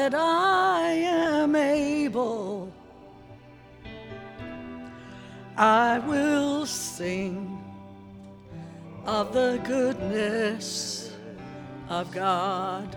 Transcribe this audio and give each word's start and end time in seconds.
that 0.00 0.14
I 0.14 0.92
am 0.92 1.54
able. 1.54 2.72
I 5.58 5.98
will 5.98 6.64
sing 6.64 7.62
of 9.04 9.34
the 9.34 9.60
goodness 9.62 11.12
of 11.90 12.10
God. 12.12 12.96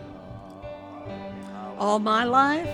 All 1.77 1.99
my 1.99 2.23
life, 2.23 2.73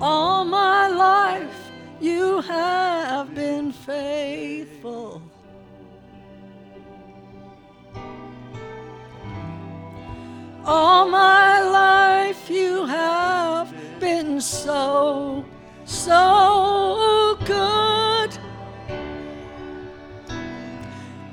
all 0.00 0.44
my 0.44 0.88
life, 0.88 1.70
you 2.00 2.40
have 2.40 3.32
been 3.32 3.70
faithful. 3.70 5.22
All 10.66 11.06
my 11.06 11.60
life 11.60 12.48
you 12.48 12.86
have 12.86 13.74
been 14.00 14.40
so, 14.40 15.44
so 15.84 17.38
good. 17.44 18.38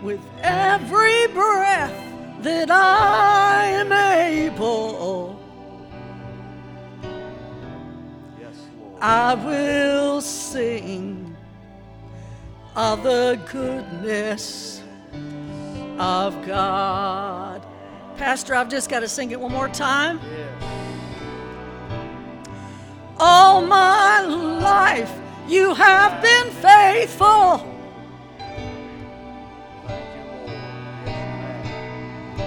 With 0.03 0.19
every 0.41 1.27
breath 1.27 1.95
that 2.41 2.69
I 2.71 3.67
am 3.67 3.93
able, 3.93 5.39
Yes, 8.37 8.57
I 8.99 9.35
will 9.35 10.19
sing 10.19 11.37
of 12.75 13.03
the 13.03 13.39
goodness 13.49 14.81
of 15.97 16.45
God. 16.45 17.60
Pastor, 18.21 18.53
I've 18.53 18.69
just 18.69 18.87
got 18.87 18.99
to 18.99 19.07
sing 19.07 19.31
it 19.31 19.39
one 19.39 19.51
more 19.51 19.67
time. 19.67 20.19
Yes. 20.21 20.63
All 23.17 23.63
my 23.65 24.21
life 24.21 25.11
you 25.47 25.73
have 25.73 26.21
been 26.21 26.51
faithful. 26.51 27.67
Thank 29.87 30.15
you, 30.15 30.23
Lord. 30.23 30.51
Yes, 31.07 31.65
you 32.37 32.43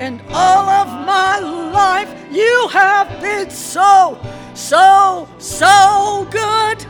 And 0.00 0.20
all 0.32 0.68
of 0.68 0.88
my 1.06 1.38
life 1.38 2.12
you 2.32 2.68
have 2.72 3.20
been 3.20 3.50
so, 3.50 4.20
so, 4.54 5.28
so 5.38 6.26
good. 6.32 6.84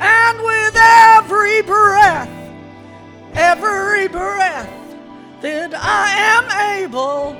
And 0.00 0.40
with 0.40 0.74
every 0.78 1.60
breath, 1.60 2.30
every 3.34 4.08
breath 4.08 4.77
that 5.40 5.74
I 5.74 6.10
am 6.34 6.82
able. 6.82 7.36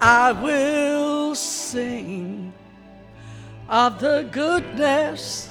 I 0.00 0.32
will 0.32 1.34
sing 1.34 2.52
of 3.68 4.00
the 4.00 4.28
goodness 4.32 5.48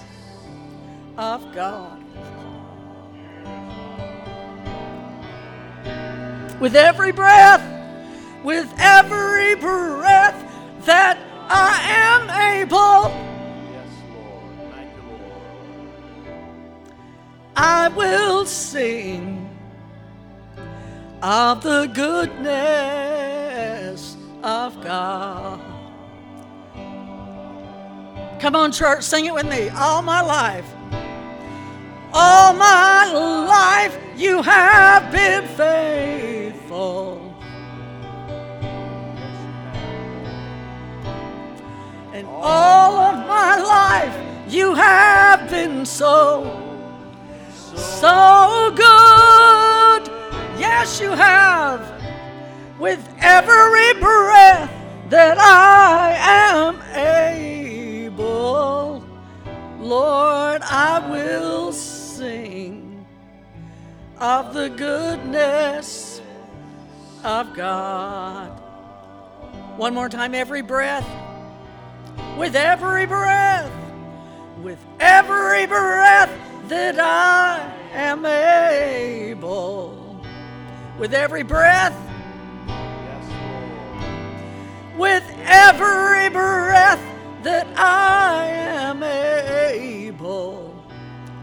of 1.18 1.54
God. 1.54 2.00
With 6.60 6.76
every 6.76 7.12
breath, 7.12 7.64
with 8.44 8.72
every 8.78 9.56
breath 9.56 10.86
that 10.86 11.18
I 11.50 11.80
am 11.90 12.30
able, 12.60 13.31
I 17.56 17.90
will 17.90 18.46
sing 18.46 19.50
of 21.22 21.62
the 21.62 21.88
goodness 21.94 22.52
of 24.44 24.82
God. 24.84 25.60
Come 28.40 28.56
on, 28.56 28.72
church, 28.72 29.04
sing 29.04 29.26
it 29.26 29.34
with 29.34 29.46
me. 29.48 29.70
All 29.70 30.02
my 30.02 30.22
life, 30.22 30.66
all 32.14 32.54
my 32.54 33.12
life, 33.14 34.00
you 34.18 34.42
have 34.42 35.12
been 35.12 35.46
faithful. 35.50 37.20
And 42.14 42.26
all 42.28 42.96
of 42.96 43.28
my 43.28 43.58
life, 43.58 44.18
you 44.52 44.74
have 44.74 45.50
been 45.50 45.86
so, 45.86 46.71
so 47.76 48.72
good. 48.76 50.08
Yes, 50.60 51.00
you 51.02 51.12
have. 51.12 51.90
With 52.80 53.08
every 53.20 53.94
breath 54.00 54.72
that 55.10 55.38
I 55.38 56.16
am 56.18 56.82
able, 56.96 59.04
Lord, 59.80 60.62
I 60.64 61.08
will 61.10 61.72
sing 61.72 63.06
of 64.18 64.54
the 64.54 64.70
goodness 64.70 66.22
of 67.24 67.54
God. 67.54 68.50
One 69.78 69.94
more 69.94 70.10
time, 70.10 70.34
every 70.34 70.62
breath. 70.62 71.08
With 72.38 72.56
every 72.56 73.06
breath, 73.06 73.72
with 74.62 74.80
every 75.00 75.66
breath 75.66 76.32
that 76.72 76.98
I 76.98 77.70
am 77.92 78.26
able, 78.26 80.24
with 80.98 81.14
every 81.14 81.44
breath, 81.44 81.94
Yes, 82.66 83.26
with 84.98 85.30
every 85.44 86.30
breath 86.30 87.04
that 87.44 87.68
I 87.78 88.46
am 88.46 89.04
able, 89.04 90.74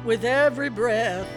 with 0.02 0.24
every 0.24 0.70
breath, 0.70 1.28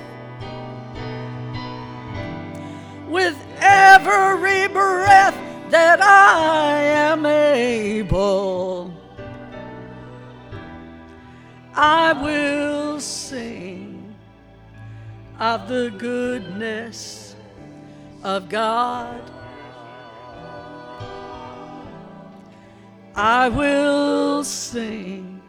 with 3.10 3.38
every 3.60 4.70
breath 4.70 5.38
that 5.70 6.02
I 6.02 6.78
am 6.82 7.26
able, 7.26 8.94
I 11.76 12.14
will 12.14 12.71
sing 13.02 14.16
of 15.40 15.68
the 15.68 15.94
goodness 15.98 17.36
of 18.24 18.48
God. 18.50 19.22
I 23.16 23.50
will 23.50 24.44
sing 24.44 25.42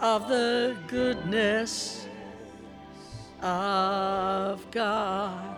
of 0.00 0.28
the 0.28 0.76
goodness 0.88 2.06
of 3.42 4.70
God. 4.70 5.56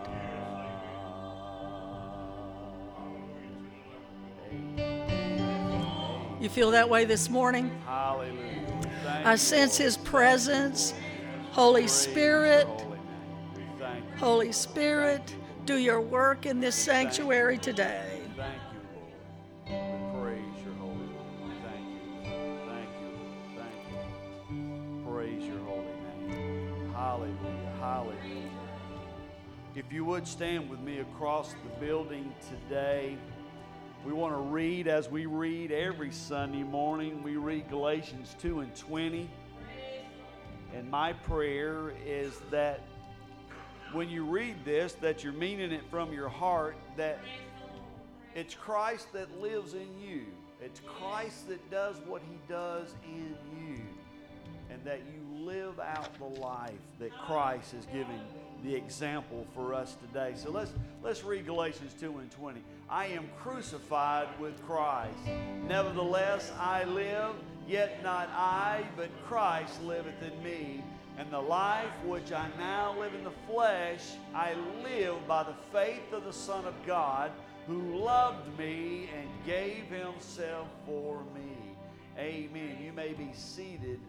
You 6.41 6.49
feel 6.49 6.73
that 6.73 6.89
way 6.89 7.05
this 7.05 7.31
morning? 7.31 7.71
Hallelujah. 7.87 9.23
I 9.25 9.37
sense 9.37 9.77
His 9.77 9.97
presence. 10.13 10.93
Holy 11.53 11.89
Spirit, 11.89 12.69
holy 14.19 14.53
Spirit, 14.53 15.35
do 15.65 15.79
your 15.79 16.03
work 16.03 16.45
in 16.45 16.61
this 16.61 16.75
sanctuary 16.75 17.57
today. 17.57 18.21
Thank 18.37 18.61
you, 18.75 19.73
Lord. 19.73 20.13
We 20.13 20.21
praise 20.21 20.65
your 20.67 20.75
holy 20.75 20.97
name. 21.07 22.59
Thank 22.69 22.89
you. 23.01 23.15
Thank 23.57 23.57
you. 23.57 23.57
Thank 23.57 24.51
you. 24.51 25.11
Praise 25.11 25.45
your 25.45 25.61
holy 25.61 26.29
name. 26.29 26.93
Hallelujah. 26.93 27.73
Hallelujah. 27.81 28.51
If 29.75 29.91
you 29.91 30.05
would 30.05 30.29
stand 30.29 30.69
with 30.69 30.81
me 30.81 30.99
across 30.99 31.55
the 31.55 31.81
building 31.87 32.35
today, 32.51 33.17
we 34.05 34.13
want 34.13 34.35
to 34.35 34.43
read 34.43 34.89
as 34.89 35.09
we 35.09 35.25
read 35.25 35.73
every 35.73 36.13
Sunday 36.13 36.65
morning. 36.65 37.23
We 37.23 37.37
read 37.37 37.71
Galatians 37.71 38.37
2 38.43 38.61
and 38.61 38.77
20. 38.77 39.31
And 40.75 40.91
my 40.91 41.13
prayer 41.13 41.93
is 42.07 42.39
that 42.51 42.81
when 43.93 44.09
you 44.09 44.25
read 44.25 44.65
this, 44.65 44.95
that 44.95 45.23
you're 45.23 45.33
meaning 45.33 45.71
it 45.71 45.83
from 45.91 46.13
your 46.13 46.29
heart, 46.29 46.77
that 46.97 47.19
it's 48.35 48.55
Christ 48.55 49.13
that 49.13 49.41
lives 49.41 49.75
in 49.75 49.89
you. 50.01 50.23
It's 50.63 50.81
Christ 50.81 51.49
that 51.49 51.71
does 51.71 51.97
what 52.07 52.23
he 52.23 52.39
does 52.49 52.95
in 53.05 53.37
you. 53.59 53.81
And 54.71 54.83
that 54.85 55.01
you 55.01 55.45
live 55.45 55.79
out 55.79 56.09
the 56.19 56.41
life 56.41 56.73
that 56.99 57.13
Christ 57.27 57.75
is 57.75 57.85
giving 57.87 58.21
the 58.65 58.75
example 58.75 59.47
for 59.55 59.75
us 59.75 59.97
today. 59.97 60.33
So 60.37 60.51
let's 60.51 60.73
let's 61.03 61.25
read 61.25 61.45
Galatians 61.45 61.95
2 62.01 62.19
and 62.19 62.31
20. 62.31 62.63
I 62.89 63.07
am 63.07 63.29
crucified 63.39 64.29
with 64.41 64.65
Christ. 64.67 65.19
Nevertheless 65.69 66.51
I 66.59 66.85
live, 66.85 67.35
yet 67.69 68.03
not 68.03 68.29
I, 68.31 68.85
but 68.97 69.11
Christ 69.25 69.83
liveth 69.83 70.23
in 70.23 70.43
me. 70.43 70.83
And 71.19 71.31
the 71.31 71.41
life 71.41 71.93
which 72.07 72.33
I 72.33 72.49
now 72.59 72.99
live 72.99 73.15
in 73.15 73.25
the 73.25 73.33
flesh, 73.51 74.03
I 74.35 74.55
live 74.83 75.27
by 75.29 75.43
the 75.43 75.55
faith 75.71 76.13
of 76.13 76.25
the 76.25 76.33
Son 76.33 76.65
of 76.65 76.75
God, 76.87 77.31
who 77.67 77.97
loved 77.99 78.59
me 78.59 79.09
and 79.17 79.29
gave 79.47 79.85
himself 79.85 80.69
for 80.87 81.23
me. 81.35 81.77
Amen. 82.19 82.79
You 82.83 82.93
may 82.93 83.13
be 83.13 83.31
seated 83.35 84.01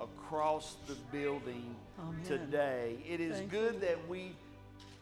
across 0.00 0.76
the 0.86 0.94
building 1.10 1.74
Amen. 2.00 2.22
today. 2.24 2.96
It 3.08 3.20
is 3.20 3.36
Thank 3.38 3.50
good 3.50 3.74
you. 3.74 3.80
that 3.80 4.08
we 4.08 4.34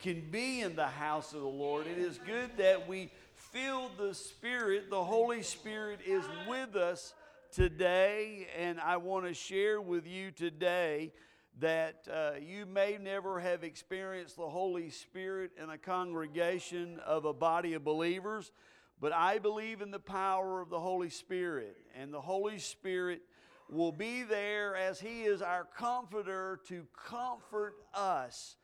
can 0.03 0.23
be 0.31 0.63
in 0.63 0.75
the 0.75 0.87
house 0.87 1.35
of 1.35 1.41
the 1.41 1.47
Lord. 1.47 1.87
It 1.87 1.99
is 1.99 2.19
good 2.27 2.51
that 2.57 2.89
we 2.89 3.11
feel 3.35 3.91
the 3.99 4.15
Spirit. 4.15 4.91
The 4.91 5.05
Holy 5.05 5.43
Spirit 5.43 6.01
is 6.07 6.25
with 6.49 6.75
us 6.75 7.15
today, 7.53 8.47
and 8.57 8.81
I 8.81 8.97
want 8.99 9.27
to 9.27 9.35
share 9.35 9.81
with 9.81 10.07
you 10.07 10.31
today 10.31 11.13
that 11.59 12.07
uh, 12.13 12.33
you 12.41 12.65
may 12.65 12.97
never 13.01 13.41
have 13.41 13.65
experienced 13.65 14.37
the 14.37 14.49
Holy 14.49 14.91
Spirit 14.91 15.51
in 15.61 15.69
a 15.69 15.79
congregation 15.79 17.01
of 17.05 17.25
a 17.25 17.33
body 17.33 17.75
of 17.75 17.83
believers, 17.83 18.53
but 19.01 19.13
I 19.13 19.39
believe 19.39 19.81
in 19.83 19.91
the 19.91 19.99
power 19.99 20.61
of 20.61 20.71
the 20.71 20.79
Holy 20.79 21.11
Spirit, 21.11 21.77
and 21.97 22.15
the 22.15 22.21
Holy 22.21 22.59
Spirit 22.59 23.23
will 23.69 23.93
be 23.93 24.23
there 24.23 24.77
as 24.77 25.01
He 25.01 25.23
is 25.23 25.43
our 25.43 25.67
comforter 25.77 26.61
to 26.69 26.87
comfort 27.09 27.75
us 27.95 28.57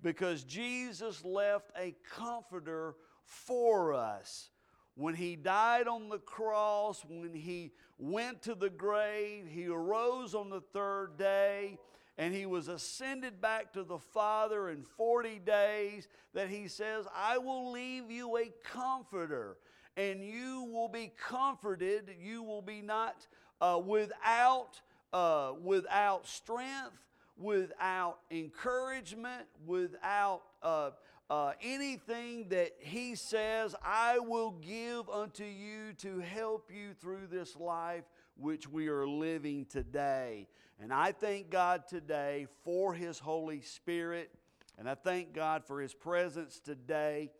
because 0.00 0.44
Jesus 0.44 1.24
left 1.24 1.70
a 1.76 1.94
comforter 2.14 2.94
for 3.24 3.94
us. 3.94 4.50
When 4.98 5.14
he 5.14 5.36
died 5.36 5.86
on 5.86 6.08
the 6.08 6.18
cross, 6.18 7.04
when 7.08 7.32
he 7.32 7.70
went 8.00 8.42
to 8.42 8.56
the 8.56 8.68
grave, 8.68 9.46
he 9.48 9.68
arose 9.68 10.34
on 10.34 10.50
the 10.50 10.60
third 10.60 11.16
day, 11.16 11.78
and 12.18 12.34
he 12.34 12.46
was 12.46 12.66
ascended 12.66 13.40
back 13.40 13.72
to 13.74 13.84
the 13.84 14.00
Father 14.00 14.70
in 14.70 14.82
40 14.96 15.38
days, 15.38 16.08
that 16.34 16.48
he 16.48 16.66
says, 16.66 17.06
I 17.14 17.38
will 17.38 17.70
leave 17.70 18.10
you 18.10 18.38
a 18.38 18.50
comforter, 18.64 19.58
and 19.96 20.20
you 20.20 20.64
will 20.64 20.88
be 20.88 21.12
comforted. 21.16 22.16
You 22.20 22.42
will 22.42 22.62
be 22.62 22.82
not 22.82 23.24
uh, 23.60 23.80
without, 23.86 24.80
uh, 25.12 25.52
without 25.62 26.26
strength, 26.26 27.04
without 27.36 28.18
encouragement, 28.32 29.46
without 29.64 30.42
uh, 30.60 30.90
uh, 31.30 31.52
anything 31.62 32.48
that 32.48 32.72
He 32.78 33.14
says, 33.14 33.74
I 33.84 34.18
will 34.18 34.52
give 34.52 35.08
unto 35.08 35.44
you 35.44 35.92
to 35.98 36.20
help 36.20 36.70
you 36.74 36.94
through 36.94 37.26
this 37.30 37.56
life 37.56 38.04
which 38.36 38.68
we 38.68 38.88
are 38.88 39.06
living 39.06 39.66
today. 39.66 40.46
And 40.80 40.92
I 40.92 41.12
thank 41.12 41.50
God 41.50 41.88
today 41.88 42.46
for 42.64 42.94
His 42.94 43.18
Holy 43.18 43.60
Spirit, 43.60 44.30
and 44.78 44.88
I 44.88 44.94
thank 44.94 45.32
God 45.32 45.64
for 45.64 45.80
His 45.80 45.94
presence 45.94 46.60
today. 46.60 47.30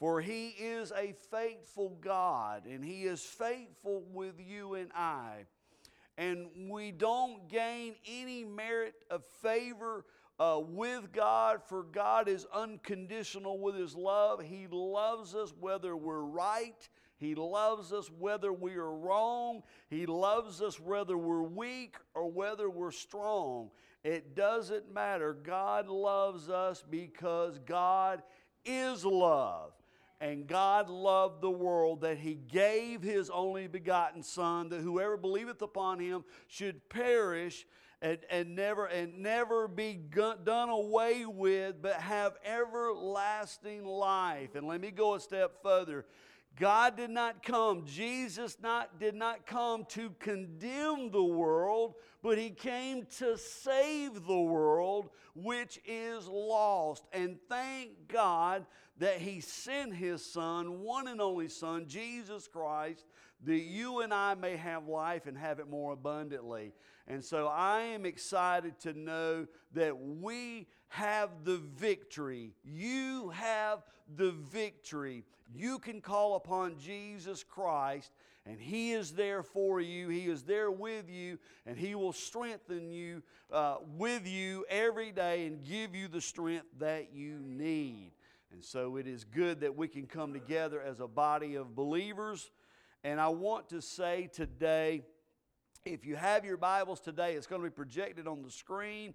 For 0.00 0.20
he 0.20 0.48
is 0.48 0.92
a 0.92 1.14
faithful 1.30 1.96
God, 2.00 2.66
and 2.66 2.84
he 2.84 3.04
is 3.04 3.22
faithful 3.22 4.02
with 4.12 4.34
you 4.44 4.74
and 4.74 4.90
I 4.92 5.46
and 6.16 6.48
we 6.68 6.92
don't 6.92 7.48
gain 7.48 7.94
any 8.06 8.44
merit 8.44 8.94
of 9.10 9.24
favor 9.42 10.04
uh, 10.38 10.60
with 10.60 11.12
God, 11.12 11.60
for 11.66 11.84
God 11.84 12.28
is 12.28 12.46
unconditional 12.52 13.58
with 13.58 13.76
His 13.76 13.94
love. 13.94 14.42
He 14.42 14.66
loves 14.70 15.34
us 15.34 15.52
whether 15.58 15.96
we're 15.96 16.22
right, 16.22 16.88
He 17.16 17.34
loves 17.34 17.92
us 17.92 18.10
whether 18.18 18.52
we 18.52 18.74
are 18.74 18.92
wrong, 18.92 19.62
He 19.90 20.06
loves 20.06 20.60
us 20.60 20.80
whether 20.80 21.16
we're 21.16 21.42
weak 21.42 21.96
or 22.14 22.30
whether 22.30 22.68
we're 22.68 22.90
strong. 22.90 23.70
It 24.02 24.36
doesn't 24.36 24.92
matter. 24.92 25.32
God 25.32 25.88
loves 25.88 26.50
us 26.50 26.84
because 26.88 27.58
God 27.60 28.22
is 28.64 29.04
love. 29.04 29.72
And 30.20 30.46
God 30.46 30.88
loved 30.88 31.42
the 31.42 31.50
world 31.50 32.02
that 32.02 32.18
He 32.18 32.34
gave 32.34 33.02
His 33.02 33.30
only 33.30 33.66
begotten 33.66 34.22
Son, 34.22 34.68
that 34.68 34.80
whoever 34.80 35.16
believeth 35.16 35.60
upon 35.62 36.00
Him 36.00 36.24
should 36.48 36.88
perish 36.88 37.66
and, 38.04 38.18
and 38.28 38.54
never 38.54 38.84
and 38.84 39.18
never 39.18 39.66
be 39.66 39.98
done 40.44 40.68
away 40.68 41.24
with, 41.24 41.80
but 41.80 41.94
have 41.94 42.34
everlasting 42.44 43.86
life. 43.86 44.54
And 44.54 44.66
let 44.66 44.82
me 44.82 44.90
go 44.90 45.14
a 45.14 45.20
step 45.20 45.62
further. 45.62 46.04
God 46.60 46.98
did 46.98 47.10
not 47.10 47.42
come, 47.42 47.84
Jesus 47.86 48.58
not, 48.62 49.00
did 49.00 49.14
not 49.14 49.46
come 49.46 49.86
to 49.86 50.10
condemn 50.20 51.10
the 51.10 51.24
world, 51.24 51.94
but 52.22 52.36
He 52.36 52.50
came 52.50 53.06
to 53.18 53.38
save 53.38 54.26
the 54.26 54.40
world 54.40 55.08
which 55.34 55.80
is 55.86 56.28
lost. 56.28 57.06
And 57.12 57.38
thank 57.48 58.06
God 58.06 58.66
that 58.98 59.18
He 59.18 59.40
sent 59.40 59.94
His 59.94 60.24
Son, 60.24 60.80
one 60.80 61.08
and 61.08 61.22
only 61.22 61.48
Son, 61.48 61.86
Jesus 61.88 62.46
Christ, 62.46 63.04
that 63.44 63.62
you 63.62 64.02
and 64.02 64.12
I 64.12 64.34
may 64.34 64.56
have 64.56 64.86
life 64.86 65.26
and 65.26 65.36
have 65.36 65.58
it 65.58 65.68
more 65.68 65.94
abundantly. 65.94 66.72
And 67.06 67.22
so 67.22 67.48
I 67.48 67.80
am 67.82 68.06
excited 68.06 68.80
to 68.80 68.94
know 68.94 69.46
that 69.74 69.98
we 69.98 70.66
have 70.88 71.30
the 71.44 71.58
victory. 71.76 72.52
You 72.64 73.30
have 73.30 73.82
the 74.16 74.30
victory. 74.30 75.24
You 75.54 75.78
can 75.78 76.00
call 76.00 76.36
upon 76.36 76.78
Jesus 76.78 77.44
Christ, 77.44 78.10
and 78.46 78.58
He 78.58 78.92
is 78.92 79.12
there 79.12 79.42
for 79.42 79.80
you. 79.80 80.08
He 80.08 80.26
is 80.26 80.42
there 80.42 80.70
with 80.70 81.10
you, 81.10 81.38
and 81.66 81.76
He 81.76 81.94
will 81.94 82.12
strengthen 82.12 82.90
you 82.90 83.22
uh, 83.52 83.76
with 83.96 84.26
you 84.26 84.64
every 84.70 85.12
day 85.12 85.46
and 85.46 85.64
give 85.64 85.94
you 85.94 86.08
the 86.08 86.20
strength 86.20 86.66
that 86.78 87.12
you 87.12 87.38
need. 87.38 88.12
And 88.52 88.64
so 88.64 88.96
it 88.96 89.06
is 89.06 89.24
good 89.24 89.60
that 89.60 89.76
we 89.76 89.88
can 89.88 90.06
come 90.06 90.32
together 90.32 90.80
as 90.80 91.00
a 91.00 91.08
body 91.08 91.56
of 91.56 91.74
believers. 91.74 92.50
And 93.02 93.20
I 93.20 93.28
want 93.28 93.68
to 93.70 93.82
say 93.82 94.30
today, 94.32 95.02
if 95.84 96.06
you 96.06 96.16
have 96.16 96.46
your 96.46 96.56
Bibles 96.56 96.98
today, 96.98 97.34
it's 97.34 97.46
going 97.46 97.60
to 97.60 97.68
be 97.68 97.74
projected 97.74 98.26
on 98.26 98.42
the 98.42 98.50
screen. 98.50 99.12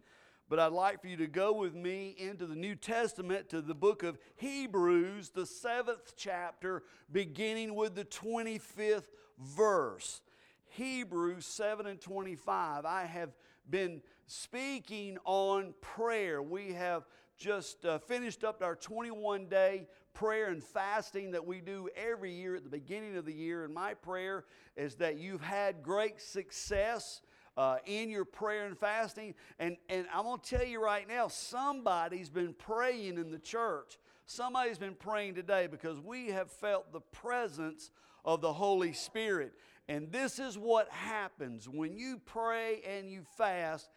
But 0.49 0.59
I'd 0.59 0.71
like 0.71 1.01
for 1.01 1.07
you 1.07 1.17
to 1.17 1.25
go 1.25 1.51
with 1.51 1.73
me 1.73 2.15
into 2.15 2.45
the 2.45 2.55
New 2.55 2.75
Testament 2.75 3.49
to 3.49 3.61
the 3.61 3.73
book 3.73 4.03
of 4.03 4.19
Hebrews, 4.35 5.29
the 5.29 5.47
seventh 5.47 6.13
chapter, 6.15 6.83
beginning 7.11 7.73
with 7.73 7.95
the 7.95 8.05
25th 8.05 9.07
verse. 9.39 10.21
Hebrews 10.67 11.47
7 11.47 11.87
and 11.87 11.99
25. 11.99 12.85
I 12.85 13.05
have 13.05 13.31
been 13.67 14.03
speaking 14.27 15.17
on 15.25 15.73
prayer. 15.81 16.39
We 16.43 16.73
have 16.73 17.05
just 17.35 17.83
uh, 17.83 17.97
finished 17.97 18.43
up 18.43 18.61
our 18.61 18.75
21 18.75 19.47
day 19.47 19.87
prayer 20.13 20.49
and 20.49 20.63
fasting 20.63 21.31
that 21.31 21.45
we 21.45 21.61
do 21.61 21.89
every 21.95 22.33
year 22.33 22.55
at 22.55 22.63
the 22.63 22.69
beginning 22.69 23.17
of 23.17 23.25
the 23.25 23.33
year. 23.33 23.65
And 23.65 23.73
my 23.73 23.93
prayer 23.93 24.45
is 24.75 24.95
that 24.95 25.17
you've 25.17 25.41
had 25.41 25.83
great 25.83 26.21
success. 26.21 27.21
Uh, 27.57 27.77
in 27.85 28.09
your 28.09 28.23
prayer 28.23 28.67
and 28.67 28.77
fasting. 28.77 29.33
And, 29.59 29.75
and 29.89 30.05
I'm 30.13 30.23
going 30.23 30.39
to 30.39 30.49
tell 30.49 30.65
you 30.65 30.81
right 30.81 31.05
now, 31.05 31.27
somebody's 31.27 32.29
been 32.29 32.53
praying 32.53 33.17
in 33.17 33.31
the 33.31 33.39
church. 33.39 33.97
Somebody's 34.25 34.77
been 34.77 34.95
praying 34.95 35.35
today 35.35 35.67
because 35.67 35.99
we 35.99 36.27
have 36.27 36.49
felt 36.49 36.93
the 36.93 37.01
presence 37.01 37.91
of 38.23 38.39
the 38.39 38.53
Holy 38.53 38.93
Spirit. 38.93 39.53
And 39.89 40.11
this 40.11 40.39
is 40.39 40.57
what 40.57 40.87
happens 40.89 41.67
when 41.67 41.97
you 41.97 42.21
pray 42.23 42.81
and 42.87 43.09
you 43.09 43.23
fast. 43.37 43.89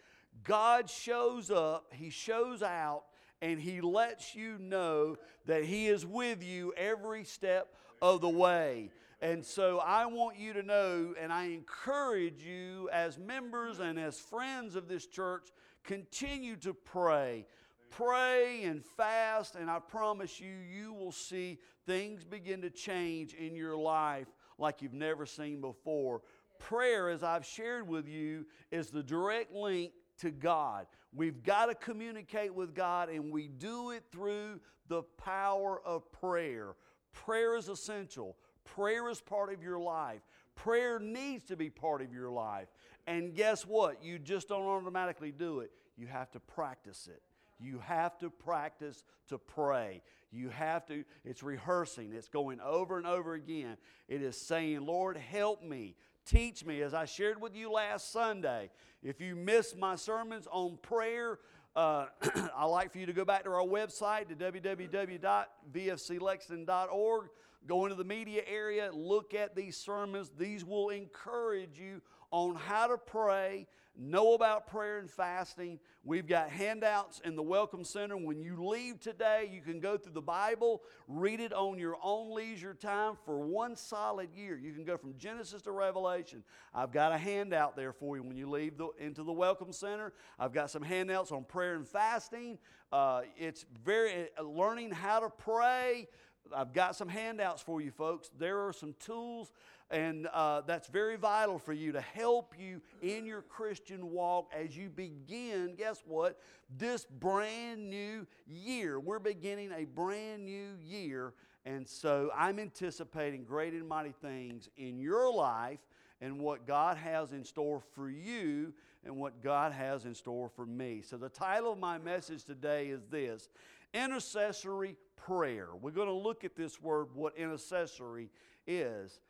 God 0.43 0.89
shows 0.89 1.51
up, 1.51 1.93
He 1.93 2.09
shows 2.11 2.63
out, 2.63 3.05
and 3.43 3.61
He 3.61 3.83
lets 3.83 4.35
you 4.35 4.57
know 4.59 5.17
that 5.47 5.65
He 5.65 5.89
is 5.89 6.07
with 6.07 6.43
you 6.43 6.73
every 6.77 7.25
step 7.25 7.75
of 8.01 8.23
the 8.23 8.29
way. 8.29 8.91
And 9.21 9.45
so 9.45 9.79
I 9.79 10.07
want 10.07 10.39
you 10.39 10.53
to 10.55 10.63
know, 10.63 11.15
and 11.21 11.33
I 11.33 11.45
encourage 11.47 12.43
you 12.43 12.89
as 12.93 13.19
members 13.19 13.79
and 13.79 13.99
as 13.99 14.19
friends 14.19 14.75
of 14.75 14.89
this 14.89 15.07
church, 15.07 15.49
continue 15.85 16.57
to 16.57 16.73
pray. 16.73 17.47
Pray 17.91 18.65
and 18.65 18.83
fast, 18.83 19.55
and 19.55 19.71
I 19.71 19.79
promise 19.79 20.41
you, 20.41 20.55
you 20.73 20.95
will 20.95 21.13
see 21.13 21.59
things 21.87 22.25
begin 22.25 22.63
to 22.63 22.71
change 22.71 23.35
in 23.35 23.55
your 23.55 23.77
life 23.77 24.29
like 24.59 24.83
you've 24.83 24.95
never 24.95 25.27
seen 25.27 25.61
before. 25.61 26.23
Prayer, 26.59 27.11
as 27.11 27.23
I've 27.23 27.45
shared 27.45 27.87
with 27.87 28.09
you, 28.09 28.47
is 28.71 28.91
the 28.91 29.03
direct 29.03 29.53
link 29.53 29.93
to 30.19 30.31
God. 30.31 30.87
We've 31.15 31.43
got 31.43 31.67
to 31.67 31.75
communicate 31.75 32.55
with 32.55 32.75
God, 32.75 33.09
and 33.11 33.31
we 33.31 33.49
do 33.49 33.91
it 33.91 34.05
through 34.11 34.61
the 34.89 35.03
power 35.03 35.81
of 35.85 36.11
prayer. 36.13 36.75
Prayer 37.13 37.57
is 37.57 37.69
essential. 37.69 38.37
Prayer 38.65 39.09
is 39.11 39.21
part 39.21 39.53
of 39.53 39.63
your 39.63 39.79
life. 39.79 40.23
Prayer 40.55 40.99
needs 40.99 41.45
to 41.45 41.57
be 41.57 41.71
part 41.71 42.03
of 42.03 42.13
your 42.13 42.31
life. 42.31 42.69
And 43.07 43.35
guess 43.35 43.67
what? 43.67 44.03
You 44.03 44.19
just 44.19 44.49
don't 44.49 44.63
automatically 44.63 45.33
do 45.33 45.61
it. 45.61 45.71
You 45.97 46.07
have 46.07 46.31
to 46.33 46.41
practice 46.41 47.09
it. 47.11 47.23
You 47.59 47.79
have 47.81 48.19
to 48.19 48.31
practice 48.31 49.05
to 49.29 49.39
pray. 49.39 50.03
You 50.33 50.49
have 50.49 50.87
to, 50.87 51.05
it's 51.25 51.43
rehearsing, 51.43 52.13
it's 52.13 52.29
going 52.29 52.61
over 52.61 52.97
and 52.97 53.07
over 53.07 53.35
again. 53.35 53.77
It 54.09 54.23
is 54.23 54.37
saying, 54.37 54.85
Lord, 54.85 55.17
help 55.17 55.63
me 55.63 55.95
teach 56.27 56.65
me. 56.65 56.83
As 56.83 56.95
I 56.95 57.05
shared 57.05 57.41
with 57.41 57.55
you 57.55 57.71
last 57.71 58.11
Sunday, 58.13 58.71
if 59.03 59.21
you 59.21 59.37
missed 59.37 59.77
my 59.77 59.95
sermons 59.97 60.49
on 60.51 60.79
prayer, 60.83 61.39
uh, 61.75 62.07
I'd 62.57 62.67
like 62.67 62.93
for 62.93 62.99
you 62.99 63.07
to 63.07 63.13
go 63.13 63.25
back 63.25 63.43
to 63.45 63.51
our 63.51 63.67
website 63.67 64.29
to 64.29 64.35
www.vfclexington.org. 64.35 67.29
Go 67.67 67.85
into 67.85 67.95
the 67.95 68.05
media 68.05 68.43
area, 68.47 68.91
look 68.93 69.35
at 69.35 69.55
these 69.55 69.77
sermons. 69.77 70.33
These 70.37 70.65
will 70.65 70.89
encourage 70.91 71.79
you 71.79 72.03
on 72.33 72.57
how 72.57 72.89
to 72.89 72.99
pray, 72.99 73.69
know 73.97 74.35
about 74.35 74.67
prayer 74.67 74.99
and 74.99 75.11
fasting. 75.11 75.79
We've 76.05 76.27
got 76.27 76.51
handouts 76.51 77.21
in 77.25 77.37
the 77.37 77.43
Welcome 77.43 77.85
Center. 77.85 78.17
When 78.17 78.43
you 78.43 78.65
leave 78.65 79.01
today, 79.01 79.51
you 79.53 79.61
can 79.61 79.81
go 79.81 79.97
through 79.97 80.15
the 80.15 80.21
Bible, 80.21 80.83
read 81.07 81.41
it 81.41 81.53
on 81.53 81.79
your 81.79 81.97
own 82.03 82.35
leisure 82.35 82.75
time 82.75 83.17
for 83.25 83.41
one 83.41 83.77
solid 83.77 84.31
year. 84.35 84.59
You 84.59 84.73
can 84.73 84.85
go 84.85 84.97
from 84.97 85.17
Genesis 85.19 85.63
to 85.63 85.73
Revelation. 85.73 86.43
I've 86.75 86.93
got 86.93 87.13
a 87.13 87.19
handout 87.19 87.77
there 87.77 87.93
for 87.93 88.17
you 88.17 88.23
when 88.23 88.37
you 88.37 88.49
leave 88.49 88.79
the, 88.79 88.89
into 88.99 89.23
the 89.23 89.33
Welcome 89.33 89.73
Center. 89.73 90.13
I've 90.39 90.53
got 90.53 90.71
some 90.71 90.83
handouts 90.83 91.31
on 91.31 91.45
prayer 91.45 91.75
and 91.75 91.87
fasting. 91.87 92.59
Uh, 92.93 93.23
it's 93.37 93.65
very 93.85 94.29
uh, 94.39 94.43
learning 94.43 94.91
how 94.91 95.21
to 95.21 95.31
pray. 95.31 96.09
I've 96.55 96.73
got 96.73 96.97
some 96.97 97.09
handouts 97.09 97.63
for 97.63 97.81
you 97.81 97.91
folks. 97.91 98.31
There 98.39 98.67
are 98.67 98.73
some 98.73 98.95
tools, 98.99 99.53
and 99.93 100.27
uh, 100.33 100.63
that's 100.63 100.89
very 100.89 101.17
vital 101.17 101.59
for 101.59 101.75
you 101.75 101.93
to 101.93 102.01
help 102.01 102.55
you 102.59 102.81
in 103.03 103.27
your 103.27 103.43
Christian 103.43 104.11
walk 104.11 104.51
as 104.59 104.77
you 104.77 104.89
begin, 104.89 105.75
guess 105.77 106.03
what? 106.07 106.41
This 106.79 107.05
brand 107.05 107.91
new 107.91 108.27
year. 108.47 108.99
We're 108.99 109.19
beginning 109.19 109.71
a 109.77 109.85
brand 109.85 110.47
new 110.47 110.77
year, 110.83 111.35
and 111.67 111.87
so 111.87 112.31
I'm 112.35 112.59
anticipating 112.59 113.45
great 113.45 113.75
and 113.75 113.87
mighty 113.87 114.15
things 114.23 114.71
in 114.79 114.99
your 114.99 115.33
life 115.33 115.81
and 116.23 116.41
what 116.41 116.67
God 116.67 116.97
has 116.97 117.33
in 117.33 117.45
store 117.45 117.83
for 117.95 118.09
you 118.09 118.73
and 119.05 119.17
what 119.17 119.43
God 119.43 119.73
has 119.73 120.07
in 120.07 120.15
store 120.15 120.49
for 120.49 120.65
me. 120.65 121.03
So, 121.03 121.17
the 121.17 121.29
title 121.29 121.73
of 121.73 121.79
my 121.79 121.99
message 121.99 122.45
today 122.45 122.89
is 122.89 123.03
this 123.11 123.51
Intercessory 123.93 124.97
prayer. 125.17 125.69
We're 125.81 125.91
going 125.91 126.09
to 126.09 126.15
look 126.15 126.45
at 126.45 126.57
this 126.57 126.81
word, 126.81 127.09
what 127.15 127.37
intercessory 127.37 128.31
is. 128.67 129.21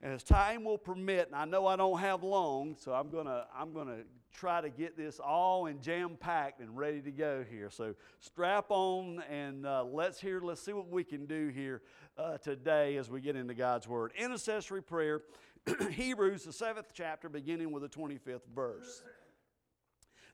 And 0.00 0.12
as 0.12 0.22
time 0.22 0.62
will 0.62 0.78
permit, 0.78 1.26
and 1.26 1.34
I 1.34 1.44
know 1.44 1.66
I 1.66 1.74
don't 1.74 1.98
have 1.98 2.22
long, 2.22 2.76
so 2.78 2.92
I'm 2.92 3.10
going 3.10 3.26
to 3.26 3.46
I'm 3.56 3.72
going 3.72 3.88
to 3.88 4.04
try 4.32 4.60
to 4.60 4.70
get 4.70 4.96
this 4.96 5.18
all 5.18 5.66
and 5.66 5.82
jam 5.82 6.16
packed 6.18 6.60
and 6.60 6.76
ready 6.76 7.00
to 7.00 7.10
go 7.10 7.44
here. 7.50 7.70
So 7.70 7.94
strap 8.20 8.66
on 8.68 9.22
and 9.28 9.66
uh, 9.66 9.84
let's 9.84 10.20
hear, 10.20 10.40
let's 10.40 10.62
see 10.62 10.72
what 10.72 10.88
we 10.88 11.02
can 11.02 11.26
do 11.26 11.48
here 11.48 11.82
uh, 12.16 12.38
today 12.38 12.96
as 12.96 13.10
we 13.10 13.20
get 13.20 13.34
into 13.34 13.54
God's 13.54 13.88
Word. 13.88 14.12
Intercessory 14.16 14.82
prayer, 14.82 15.22
Hebrews, 15.90 16.44
the 16.44 16.52
seventh 16.52 16.92
chapter, 16.94 17.28
beginning 17.28 17.72
with 17.72 17.82
the 17.82 17.88
25th 17.88 18.46
verse. 18.54 19.02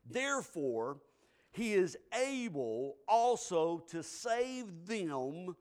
Therefore, 0.07 0.97
he 1.51 1.73
is 1.73 1.97
able 2.13 2.97
also 3.07 3.79
to 3.89 4.03
save 4.03 4.85
them 4.85 5.55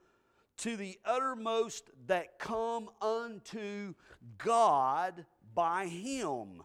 to 0.59 0.77
the 0.77 0.99
uttermost 1.05 1.91
that 2.07 2.39
come 2.39 2.89
unto 3.01 3.95
God 4.39 5.25
by 5.55 5.87
him, 5.87 6.63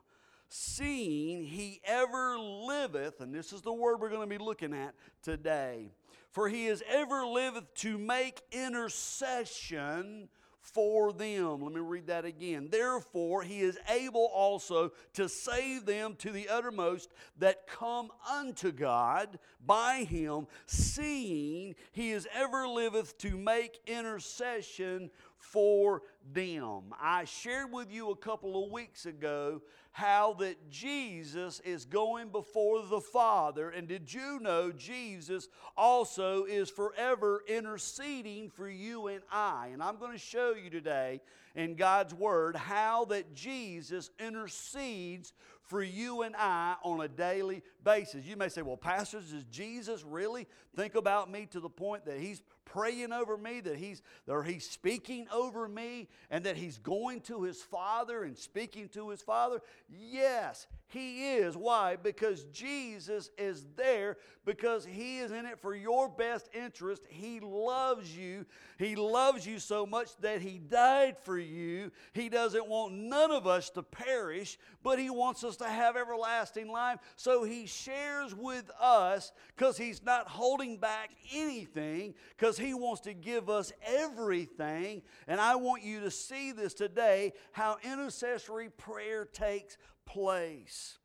seeing 0.50 1.44
he 1.44 1.82
ever 1.84 2.38
liveth, 2.38 3.22
and 3.22 3.34
this 3.34 3.54
is 3.54 3.62
the 3.62 3.74
word 3.74 4.00
we're 4.00 4.10
going 4.10 4.28
to 4.30 4.38
be 4.38 4.44
looking 4.44 4.74
at 4.74 4.96
today. 5.22 5.92
For 6.32 6.48
he 6.48 6.68
is 6.68 6.84
ever 6.88 7.26
liveth 7.26 7.74
to 7.76 7.98
make 7.98 8.42
intercession 8.52 10.30
for 10.74 11.12
them. 11.14 11.62
Let 11.62 11.74
me 11.74 11.82
read 11.82 12.08
that 12.08 12.26
again. 12.26 12.70
Therefore, 12.72 13.44
he 13.44 13.62
is 13.62 13.78
able 13.90 14.30
also 14.34 14.92
to 15.14 15.28
save 15.28 15.86
them 15.86 16.16
to 16.20 16.32
the 16.32 16.50
uttermost 16.50 17.10
that 17.38 17.68
come 17.68 18.12
unto 18.32 18.72
God 18.72 19.40
by 19.66 20.04
him, 20.04 20.48
seeing 20.66 21.76
he 21.92 22.12
is 22.12 22.28
ever 22.34 22.68
liveth 22.68 23.18
to 23.20 23.38
make 23.38 23.80
intercession 23.88 25.10
for 25.38 26.04
them. 26.34 26.94
I 27.02 27.26
shared 27.26 27.72
with 27.72 27.92
you 27.92 28.12
a 28.12 28.16
couple 28.16 28.64
of 28.64 28.72
weeks 28.72 29.06
ago 29.06 29.62
how 30.00 30.34
that 30.36 30.70
Jesus 30.70 31.60
is 31.60 31.84
going 31.84 32.30
before 32.30 32.86
the 32.86 33.02
Father. 33.02 33.70
And 33.70 33.86
did 33.86 34.14
you 34.14 34.40
know 34.40 34.72
Jesus 34.72 35.50
also 35.76 36.46
is 36.46 36.70
forever 36.70 37.44
interceding 37.50 38.50
for 38.50 38.70
you 38.70 39.08
and 39.08 39.22
I? 39.30 39.72
And 39.74 39.84
I'm 39.84 39.98
going 39.98 40.14
to 40.14 40.18
show 40.18 40.54
you 40.54 40.70
today 40.70 41.20
in 41.54 41.76
God's 41.76 42.14
Word 42.14 42.56
how 42.56 43.06
that 43.06 43.36
Jesus 43.36 44.10
intercedes 44.20 45.34
for 45.64 45.84
you 45.84 46.22
and 46.22 46.34
I 46.38 46.76
on 46.82 47.02
a 47.02 47.10
daily 47.10 47.62
basis. 47.84 48.26
You 48.26 48.36
may 48.36 48.50
say, 48.50 48.62
well, 48.62 48.78
pastors, 48.78 49.32
does 49.32 49.44
Jesus 49.46 50.04
really 50.04 50.48
think 50.76 50.96
about 50.96 51.32
me 51.32 51.48
to 51.52 51.60
the 51.60 51.70
point 51.70 52.06
that 52.06 52.20
he's 52.20 52.42
praying 52.66 53.12
over 53.12 53.38
me, 53.38 53.60
that 53.62 53.78
he's, 53.78 54.02
or 54.28 54.44
he's 54.44 54.70
speaking 54.70 55.28
over 55.34 55.68
me, 55.68 56.08
and 56.30 56.44
that 56.46 56.56
he's 56.56 56.78
going 56.78 57.22
to 57.22 57.44
his 57.44 57.62
Father 57.62 58.24
and 58.24 58.38
speaking 58.38 58.90
to 58.90 59.10
his 59.10 59.22
Father? 59.22 59.62
Yes, 59.90 60.68
he 60.90 61.36
is. 61.36 61.56
Why? 61.56 61.98
Because 61.98 62.46
Jesus 62.46 63.30
is 63.38 63.68
there, 63.76 64.18
because 64.44 64.84
He 64.84 65.20
is 65.20 65.32
in 65.32 65.46
it 65.46 65.60
for 65.60 65.76
your 65.76 66.10
best 66.10 66.50
interest. 66.52 67.04
He 67.08 67.40
loves 67.40 68.18
you. 68.18 68.48
He 68.80 68.96
loves 68.96 69.46
you 69.46 69.60
so 69.60 69.86
much 69.86 70.10
that 70.22 70.42
He 70.42 70.58
died 70.58 71.16
for 71.20 71.38
you. 71.38 71.92
He 72.14 72.28
doesn't 72.28 72.68
want 72.68 72.96
none 72.96 73.30
of 73.30 73.46
us 73.46 73.70
to 73.72 73.84
perish, 73.84 74.58
but 74.82 74.98
He 74.98 75.12
wants 75.12 75.44
us 75.44 75.58
to 75.58 75.66
have 75.66 75.96
everlasting 75.96 76.72
life. 76.72 76.98
So 77.16 77.44
He 77.44 77.68
shares 77.84 78.36
with 78.36 78.70
us 78.80 79.32
because 79.56 79.78
He's 79.78 80.04
not 80.04 80.28
holding 80.28 80.78
back 80.78 81.12
anything, 81.34 82.14
because 82.38 82.58
He 82.58 82.74
wants 82.74 83.02
to 83.02 83.14
give 83.14 83.50
us 83.50 83.72
everything. 83.86 85.02
And 85.28 85.40
I 85.40 85.56
want 85.56 85.84
you 85.84 86.02
to 86.02 86.12
see 86.12 86.52
this 86.52 86.74
today 86.74 87.34
how 87.52 87.78
intercessory 87.84 88.70
prayer 88.70 89.26
takes 89.26 89.78
place. 90.06 91.00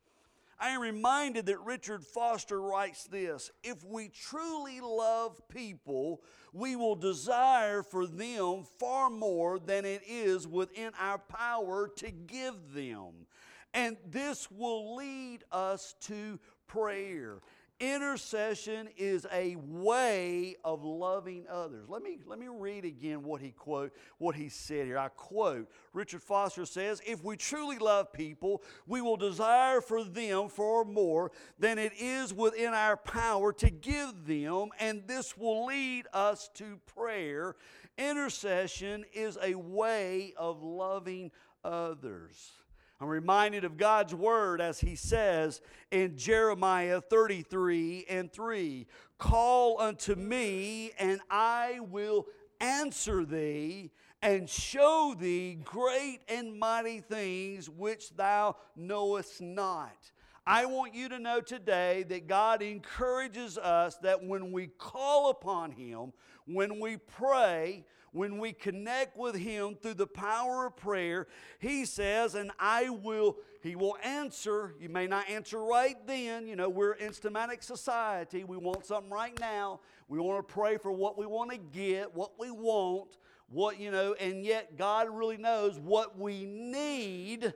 I 0.57 0.69
am 0.69 0.81
reminded 0.81 1.47
that 1.47 1.59
Richard 1.59 2.03
Foster 2.03 2.61
writes 2.61 3.05
this 3.05 3.51
If 3.63 3.83
we 3.83 4.07
truly 4.07 4.79
love 4.79 5.41
people, 5.49 6.21
we 6.53 6.75
will 6.75 6.95
desire 6.95 7.83
for 7.83 8.07
them 8.07 8.63
far 8.79 9.09
more 9.09 9.59
than 9.59 9.83
it 9.83 10.01
is 10.07 10.47
within 10.47 10.91
our 10.99 11.17
power 11.17 11.89
to 11.97 12.11
give 12.11 12.73
them. 12.73 13.27
And 13.73 13.97
this 14.09 14.49
will 14.49 14.95
lead 14.95 15.43
us 15.51 15.95
to 16.03 16.39
prayer. 16.67 17.39
Intercession 17.81 18.87
is 18.95 19.27
a 19.33 19.57
way 19.57 20.55
of 20.63 20.85
loving 20.85 21.45
others. 21.51 21.89
Let 21.89 22.03
me, 22.03 22.19
let 22.25 22.39
me 22.39 22.47
read 22.47 22.85
again 22.85 23.21
what 23.21 23.41
he 23.41 23.51
quote 23.51 23.91
what 24.17 24.33
he 24.33 24.47
said 24.47 24.85
here. 24.85 24.97
I 24.97 25.09
quote 25.09 25.69
Richard 25.91 26.23
Foster 26.23 26.65
says, 26.65 27.01
If 27.05 27.21
we 27.21 27.35
truly 27.35 27.77
love 27.77 28.13
people, 28.13 28.63
we 28.87 29.01
will 29.01 29.17
desire 29.17 29.81
for 29.81 30.05
them 30.05 30.47
far 30.47 30.85
more 30.85 31.33
than 31.59 31.77
it 31.77 31.91
is 31.99 32.33
within 32.33 32.73
our 32.73 32.95
power 32.95 33.51
to 33.51 33.69
give 33.69 34.25
them, 34.25 34.69
and 34.79 35.03
this 35.05 35.37
will 35.37 35.65
lead 35.65 36.05
us 36.13 36.49
to 36.53 36.79
prayer. 36.85 37.57
Intercession 37.97 39.03
is 39.13 39.37
a 39.43 39.55
way 39.55 40.33
of 40.37 40.63
loving 40.63 41.29
others. 41.61 42.53
I'm 43.01 43.07
reminded 43.07 43.65
of 43.65 43.77
God's 43.77 44.15
word 44.15 44.61
as 44.61 44.79
he 44.79 44.95
says 44.95 45.61
in 45.91 46.17
Jeremiah 46.17 47.01
33 47.01 48.05
and 48.09 48.31
3 48.31 48.87
Call 49.17 49.79
unto 49.81 50.15
me, 50.15 50.91
and 50.97 51.19
I 51.29 51.79
will 51.81 52.25
answer 52.59 53.25
thee 53.25 53.91
and 54.21 54.49
show 54.49 55.13
thee 55.17 55.59
great 55.63 56.19
and 56.29 56.57
mighty 56.57 57.01
things 57.01 57.69
which 57.69 58.15
thou 58.15 58.55
knowest 58.75 59.41
not. 59.41 60.11
I 60.47 60.65
want 60.65 60.93
you 60.93 61.09
to 61.09 61.19
know 61.19 61.41
today 61.41 62.03
that 62.09 62.27
God 62.27 62.61
encourages 62.61 63.57
us 63.57 63.97
that 64.03 64.23
when 64.23 64.51
we 64.51 64.67
call 64.67 65.31
upon 65.31 65.71
Him, 65.71 66.13
when 66.45 66.79
we 66.79 66.97
pray, 66.97 67.83
when 68.15 68.37
we 68.37 68.53
connect 68.53 69.17
with 69.17 69.35
Him 69.35 69.75
through 69.75 69.95
the 69.95 70.07
power 70.07 70.67
of 70.67 70.77
prayer, 70.77 71.27
He 71.59 71.83
says, 71.83 72.33
and 72.33 72.49
I 72.57 72.89
will, 72.89 73.35
He 73.61 73.75
will 73.75 73.97
answer. 74.03 74.73
You 74.79 74.87
may 74.87 75.05
not 75.05 75.29
answer 75.29 75.59
right 75.59 75.97
then. 76.07 76.47
You 76.47 76.55
know, 76.55 76.69
we're 76.69 76.93
an 76.93 77.09
instamatic 77.09 77.61
society. 77.61 78.45
We 78.45 78.55
want 78.55 78.85
something 78.85 79.11
right 79.11 79.37
now. 79.39 79.81
We 80.07 80.19
want 80.19 80.47
to 80.47 80.53
pray 80.53 80.77
for 80.77 80.93
what 80.93 81.17
we 81.17 81.25
want 81.25 81.51
to 81.51 81.57
get, 81.57 82.15
what 82.15 82.39
we 82.39 82.51
want, 82.51 83.17
what, 83.49 83.79
you 83.79 83.91
know, 83.91 84.13
and 84.13 84.45
yet 84.45 84.77
God 84.77 85.09
really 85.11 85.37
knows 85.37 85.77
what 85.77 86.17
we 86.17 86.45
need. 86.45 87.53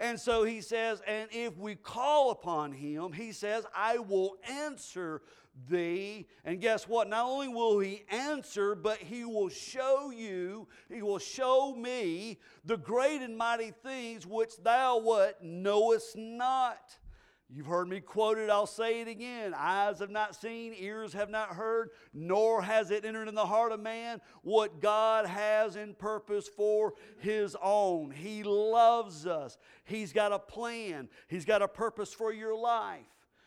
And 0.00 0.18
so 0.18 0.42
he 0.42 0.60
says, 0.60 1.02
and 1.06 1.28
if 1.30 1.56
we 1.56 1.76
call 1.76 2.32
upon 2.32 2.72
him, 2.72 3.12
he 3.12 3.30
says, 3.30 3.64
I 3.76 3.98
will 3.98 4.36
answer 4.50 5.22
thee. 5.68 6.26
And 6.44 6.60
guess 6.60 6.88
what? 6.88 7.08
Not 7.08 7.26
only 7.26 7.48
will 7.48 7.78
he 7.78 8.04
answer, 8.10 8.74
but 8.74 8.98
he 8.98 9.24
will 9.24 9.48
show 9.48 10.10
you, 10.10 10.68
he 10.92 11.02
will 11.02 11.18
show 11.18 11.74
me 11.74 12.38
the 12.64 12.76
great 12.76 13.22
and 13.22 13.36
mighty 13.36 13.72
things 13.82 14.26
which 14.26 14.56
thou 14.62 14.98
what 14.98 15.42
knowest 15.42 16.16
not. 16.16 16.98
You've 17.50 17.66
heard 17.66 17.88
me 17.88 18.00
quote 18.00 18.38
it, 18.38 18.50
I'll 18.50 18.66
say 18.66 19.02
it 19.02 19.08
again. 19.08 19.54
Eyes 19.54 20.00
have 20.00 20.10
not 20.10 20.34
seen, 20.34 20.74
ears 20.76 21.12
have 21.12 21.30
not 21.30 21.50
heard, 21.50 21.90
nor 22.12 22.62
has 22.62 22.90
it 22.90 23.04
entered 23.04 23.28
in 23.28 23.34
the 23.34 23.46
heart 23.46 23.70
of 23.70 23.80
man 23.80 24.20
what 24.42 24.80
God 24.80 25.26
has 25.26 25.76
in 25.76 25.94
purpose 25.94 26.48
for 26.48 26.94
his 27.18 27.56
own. 27.62 28.10
He 28.10 28.42
loves 28.42 29.26
us, 29.26 29.56
He's 29.84 30.12
got 30.12 30.32
a 30.32 30.38
plan, 30.38 31.08
He's 31.28 31.44
got 31.44 31.62
a 31.62 31.68
purpose 31.68 32.12
for 32.12 32.32
your 32.32 32.56
life. 32.56 33.06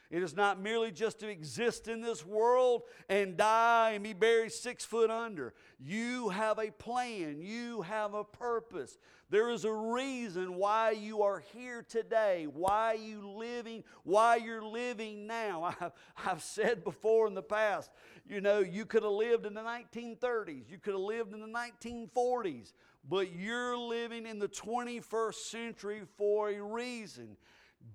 It 0.10 0.24
is 0.24 0.36
not 0.36 0.62
merely 0.62 0.92
just 0.92 1.20
to 1.20 1.28
exist 1.28 1.90
in 1.90 2.00
this 2.02 2.26
world 2.26 2.84
and 3.10 3.36
die 3.36 3.92
and 3.92 4.04
be 4.04 4.14
buried 4.14 4.54
six 4.54 4.86
foot 4.86 5.10
under. 5.10 5.54
You 5.80 6.30
have 6.30 6.60
a 6.60 6.72
plan, 6.72 7.42
you 7.42 7.82
have 7.82 8.14
a 8.14 8.24
purpose. 8.24 8.98
There 9.30 9.50
is 9.50 9.66
a 9.66 9.74
reason 9.74 10.56
why 10.56 10.92
you 10.92 11.24
are 11.24 11.44
here 11.54 11.84
today, 11.84 12.48
why 12.52 12.94
you 12.94 13.30
living, 13.30 13.84
why 14.04 14.38
you're 14.38 14.64
living 14.64 15.28
now. 15.28 15.76
I've, 15.82 15.92
I've 16.26 16.42
said 16.42 16.86
before 16.86 17.28
in 17.28 17.34
the 17.34 17.42
past, 17.42 17.92
you 18.30 18.40
know, 18.40 18.60
you 18.60 18.86
could 18.86 19.04
have 19.04 19.12
lived 19.12 19.46
in 19.46 19.54
the 19.54 19.62
1930s, 19.62 20.70
you 20.70 20.78
could 20.78 20.94
have 20.94 21.02
lived 21.02 21.34
in 21.34 21.42
the 21.42 21.48
1940s, 21.48 22.72
but 23.10 23.36
you're 23.36 23.78
living 23.78 24.26
in 24.26 24.40
the 24.40 24.48
21st 24.48 25.36
century 25.36 26.02
for 26.18 26.50
a 26.50 26.62
reason. 26.62 27.36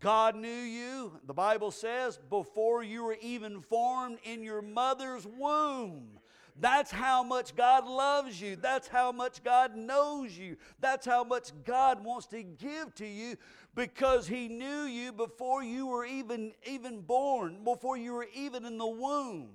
God 0.00 0.36
knew 0.36 0.48
you, 0.48 1.12
the 1.26 1.34
Bible 1.34 1.70
says, 1.70 2.18
before 2.28 2.82
you 2.82 3.04
were 3.04 3.16
even 3.20 3.60
formed 3.60 4.18
in 4.24 4.42
your 4.42 4.62
mother's 4.62 5.26
womb. 5.26 6.18
That's 6.60 6.90
how 6.90 7.22
much 7.22 7.56
God 7.56 7.86
loves 7.86 8.40
you. 8.40 8.56
That's 8.56 8.88
how 8.88 9.10
much 9.10 9.42
God 9.42 9.74
knows 9.74 10.36
you. 10.36 10.56
That's 10.80 11.06
how 11.06 11.24
much 11.24 11.50
God 11.64 12.04
wants 12.04 12.26
to 12.26 12.42
give 12.42 12.94
to 12.96 13.06
you 13.06 13.36
because 13.74 14.28
He 14.28 14.48
knew 14.48 14.82
you 14.82 15.12
before 15.12 15.62
you 15.62 15.86
were 15.86 16.04
even, 16.04 16.52
even 16.66 17.00
born, 17.00 17.64
before 17.64 17.96
you 17.96 18.12
were 18.12 18.28
even 18.34 18.66
in 18.66 18.76
the 18.76 18.86
womb. 18.86 19.48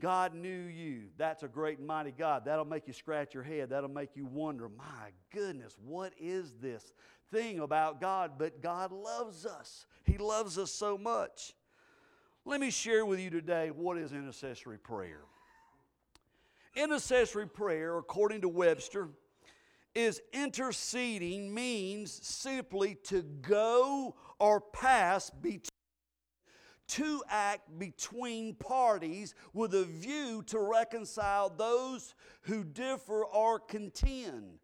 God 0.00 0.34
knew 0.34 0.48
you. 0.48 1.04
That's 1.16 1.42
a 1.42 1.48
great 1.48 1.78
and 1.78 1.86
mighty 1.86 2.10
God. 2.10 2.44
That'll 2.44 2.66
make 2.66 2.86
you 2.86 2.92
scratch 2.92 3.32
your 3.32 3.42
head. 3.42 3.70
That'll 3.70 3.88
make 3.88 4.10
you 4.14 4.26
wonder, 4.26 4.68
my 4.68 5.10
goodness, 5.32 5.76
what 5.82 6.12
is 6.20 6.52
this 6.60 6.92
thing 7.30 7.60
about 7.60 8.00
God? 8.00 8.32
But 8.38 8.62
God 8.62 8.92
loves 8.92 9.46
us. 9.46 9.86
He 10.04 10.18
loves 10.18 10.58
us 10.58 10.70
so 10.70 10.96
much. 10.96 11.54
Let 12.44 12.60
me 12.60 12.70
share 12.70 13.04
with 13.04 13.20
you 13.20 13.30
today 13.30 13.70
what 13.70 13.98
is 13.98 14.12
intercessory 14.12 14.78
prayer. 14.78 15.22
Intercessory 16.74 17.48
prayer, 17.48 17.96
according 17.98 18.42
to 18.42 18.48
Webster, 18.48 19.08
is 19.94 20.20
interceding 20.32 21.52
means 21.52 22.12
simply 22.22 22.96
to 23.04 23.22
go 23.22 24.14
or 24.38 24.60
pass 24.60 25.30
between 25.30 25.70
to 26.88 27.22
act 27.28 27.78
between 27.78 28.54
parties 28.54 29.34
with 29.52 29.74
a 29.74 29.84
view 29.84 30.42
to 30.46 30.60
reconcile 30.60 31.48
those 31.48 32.14
who 32.42 32.62
differ 32.62 33.24
or 33.24 33.58
contend, 33.58 34.60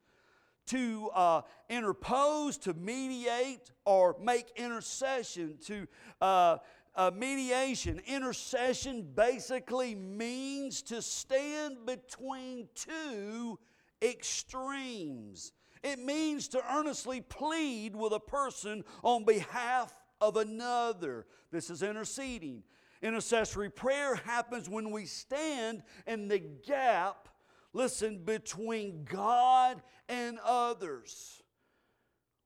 to 0.67 1.11
uh, 1.15 1.43
interpose, 1.69 2.57
to 2.59 2.75
mediate, 2.75 3.71
or 3.85 4.17
make 4.21 4.47
intercession, 4.57 5.59
to 5.67 5.87
uh, 6.21 6.59
uh, 6.95 7.11
mediation, 7.15 8.01
intercession 8.07 9.09
basically 9.15 9.95
means 9.95 10.83
to 10.83 11.01
stand 11.01 11.87
between 11.87 12.69
two 12.75 13.59
extremes. 14.03 15.53
It 15.83 15.99
means 15.99 16.49
to 16.49 16.63
earnestly 16.75 17.21
plead 17.23 17.97
with 17.97 18.13
a 18.13 18.21
person 18.21 18.85
on 19.03 19.25
behalf 19.25 19.93
of 20.21 20.37
another. 20.37 21.27
This 21.51 21.71
is 21.71 21.83
interceding. 21.83 22.63
Intercessory 23.03 23.71
prayer 23.71 24.15
happens 24.15 24.69
when 24.69 24.91
we 24.91 25.07
stand 25.07 25.83
in 26.07 26.29
the 26.29 26.39
gap, 26.39 27.29
listen, 27.73 28.25
between 28.25 29.05
God 29.05 29.83
and 30.09 30.39
others 30.45 31.43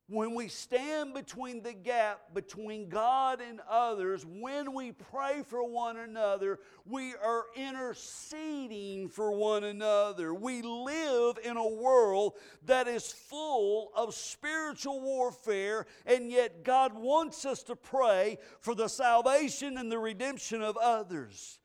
when 0.08 0.34
we 0.34 0.46
stand 0.46 1.14
between 1.14 1.62
the 1.62 1.72
gap 1.72 2.32
between 2.32 2.88
God 2.88 3.40
and 3.40 3.60
others, 3.68 4.24
when 4.24 4.72
we 4.72 4.92
pray 4.92 5.42
for 5.44 5.68
one 5.68 5.96
another, 5.96 6.60
we 6.84 7.14
are 7.14 7.46
interceding 7.56 9.08
for 9.08 9.32
one 9.32 9.64
another. 9.64 10.32
We 10.32 10.62
live 10.62 11.38
in 11.42 11.56
a 11.56 11.66
world 11.66 12.34
that 12.66 12.86
is 12.86 13.10
full 13.10 13.90
of 13.96 14.14
spiritual 14.14 15.00
warfare, 15.00 15.86
and 16.06 16.30
yet 16.30 16.62
God 16.62 16.94
wants 16.94 17.44
us 17.44 17.64
to 17.64 17.74
pray 17.74 18.38
for 18.60 18.76
the 18.76 18.88
salvation 18.88 19.76
and 19.76 19.90
the 19.90 19.98
redemption 19.98 20.62
of 20.62 20.76
others. 20.76 21.58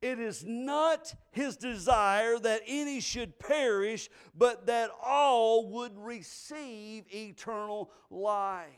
It 0.00 0.20
is 0.20 0.44
not 0.46 1.12
his 1.32 1.56
desire 1.56 2.38
that 2.38 2.62
any 2.66 3.00
should 3.00 3.38
perish, 3.38 4.08
but 4.36 4.66
that 4.66 4.90
all 5.02 5.68
would 5.70 5.98
receive 5.98 7.04
eternal 7.12 7.90
life. 8.10 8.68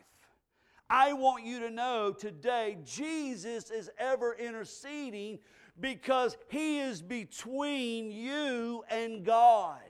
I 0.88 1.12
want 1.12 1.44
you 1.44 1.60
to 1.60 1.70
know 1.70 2.12
today 2.12 2.78
Jesus 2.84 3.70
is 3.70 3.90
ever 3.98 4.34
interceding 4.34 5.38
because 5.78 6.36
he 6.48 6.80
is 6.80 7.02
between 7.02 8.10
you 8.10 8.82
and 8.90 9.24
God. 9.24 9.80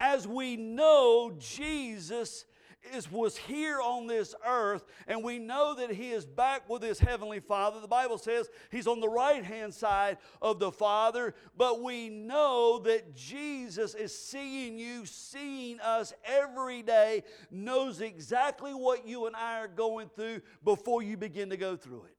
As 0.00 0.26
we 0.26 0.56
know, 0.56 1.32
Jesus 1.38 2.46
is, 2.94 3.10
was 3.10 3.36
here 3.36 3.80
on 3.80 4.06
this 4.06 4.34
earth, 4.46 4.84
and 5.06 5.22
we 5.22 5.38
know 5.38 5.74
that 5.74 5.90
he 5.90 6.10
is 6.10 6.24
back 6.24 6.68
with 6.68 6.82
his 6.82 6.98
heavenly 6.98 7.40
Father. 7.40 7.80
The 7.80 7.88
Bible 7.88 8.18
says 8.18 8.48
he's 8.70 8.86
on 8.86 9.00
the 9.00 9.08
right 9.08 9.44
hand 9.44 9.72
side 9.72 10.18
of 10.40 10.58
the 10.58 10.72
Father, 10.72 11.34
but 11.56 11.82
we 11.82 12.08
know 12.08 12.80
that 12.80 13.14
Jesus 13.14 13.94
is 13.94 14.16
seeing 14.16 14.78
you, 14.78 15.06
seeing 15.06 15.80
us 15.80 16.12
every 16.24 16.82
day, 16.82 17.24
knows 17.50 18.00
exactly 18.00 18.72
what 18.72 19.06
you 19.06 19.26
and 19.26 19.36
I 19.36 19.60
are 19.60 19.68
going 19.68 20.08
through 20.08 20.42
before 20.64 21.02
you 21.02 21.16
begin 21.16 21.50
to 21.50 21.56
go 21.56 21.76
through 21.76 22.04
it. 22.04 22.16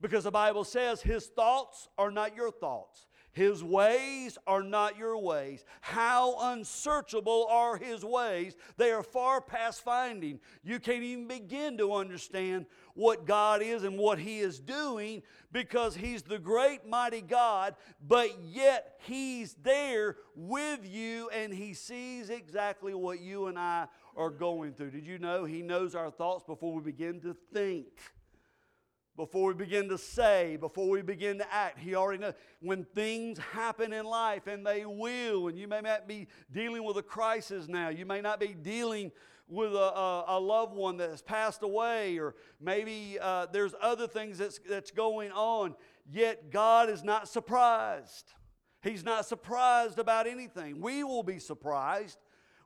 Because 0.00 0.24
the 0.24 0.30
Bible 0.30 0.64
says 0.64 1.02
his 1.02 1.26
thoughts 1.26 1.88
are 1.98 2.10
not 2.10 2.34
your 2.34 2.50
thoughts. 2.50 3.06
His 3.32 3.62
ways 3.62 4.36
are 4.46 4.62
not 4.62 4.98
your 4.98 5.16
ways. 5.18 5.64
How 5.80 6.34
unsearchable 6.52 7.46
are 7.48 7.76
His 7.76 8.04
ways? 8.04 8.56
They 8.76 8.90
are 8.90 9.02
far 9.02 9.40
past 9.40 9.82
finding. 9.82 10.40
You 10.64 10.80
can't 10.80 11.02
even 11.02 11.28
begin 11.28 11.78
to 11.78 11.94
understand 11.94 12.66
what 12.94 13.26
God 13.26 13.62
is 13.62 13.84
and 13.84 13.98
what 13.98 14.18
He 14.18 14.40
is 14.40 14.58
doing 14.58 15.22
because 15.52 15.94
He's 15.94 16.22
the 16.22 16.38
great, 16.38 16.86
mighty 16.86 17.20
God, 17.20 17.76
but 18.06 18.42
yet 18.42 18.98
He's 19.06 19.54
there 19.62 20.16
with 20.34 20.80
you 20.84 21.30
and 21.30 21.54
He 21.54 21.72
sees 21.74 22.30
exactly 22.30 22.94
what 22.94 23.20
you 23.20 23.46
and 23.46 23.58
I 23.58 23.86
are 24.16 24.30
going 24.30 24.72
through. 24.72 24.90
Did 24.90 25.06
you 25.06 25.18
know 25.18 25.44
He 25.44 25.62
knows 25.62 25.94
our 25.94 26.10
thoughts 26.10 26.42
before 26.44 26.74
we 26.74 26.82
begin 26.82 27.20
to 27.20 27.36
think? 27.52 27.86
Before 29.20 29.48
we 29.48 29.54
begin 29.54 29.86
to 29.86 29.98
say, 29.98 30.56
before 30.56 30.88
we 30.88 31.02
begin 31.02 31.36
to 31.36 31.52
act. 31.52 31.78
He 31.78 31.94
already 31.94 32.22
knows 32.22 32.32
when 32.60 32.84
things 32.84 33.38
happen 33.38 33.92
in 33.92 34.06
life, 34.06 34.46
and 34.46 34.66
they 34.66 34.86
will, 34.86 35.48
and 35.48 35.58
you 35.58 35.68
may 35.68 35.82
not 35.82 36.08
be 36.08 36.26
dealing 36.50 36.84
with 36.84 36.96
a 36.96 37.02
crisis 37.02 37.68
now. 37.68 37.90
You 37.90 38.06
may 38.06 38.22
not 38.22 38.40
be 38.40 38.54
dealing 38.54 39.12
with 39.46 39.74
a, 39.74 39.76
a, 39.76 40.24
a 40.28 40.40
loved 40.40 40.74
one 40.74 40.96
that 40.96 41.10
has 41.10 41.20
passed 41.20 41.62
away, 41.62 42.16
or 42.18 42.34
maybe 42.62 43.18
uh, 43.20 43.44
there's 43.52 43.74
other 43.82 44.08
things 44.08 44.38
that's, 44.38 44.58
that's 44.66 44.90
going 44.90 45.32
on. 45.32 45.74
Yet 46.10 46.50
God 46.50 46.88
is 46.88 47.04
not 47.04 47.28
surprised. 47.28 48.32
He's 48.82 49.04
not 49.04 49.26
surprised 49.26 49.98
about 49.98 50.28
anything. 50.28 50.80
We 50.80 51.04
will 51.04 51.24
be 51.24 51.38
surprised. 51.38 52.16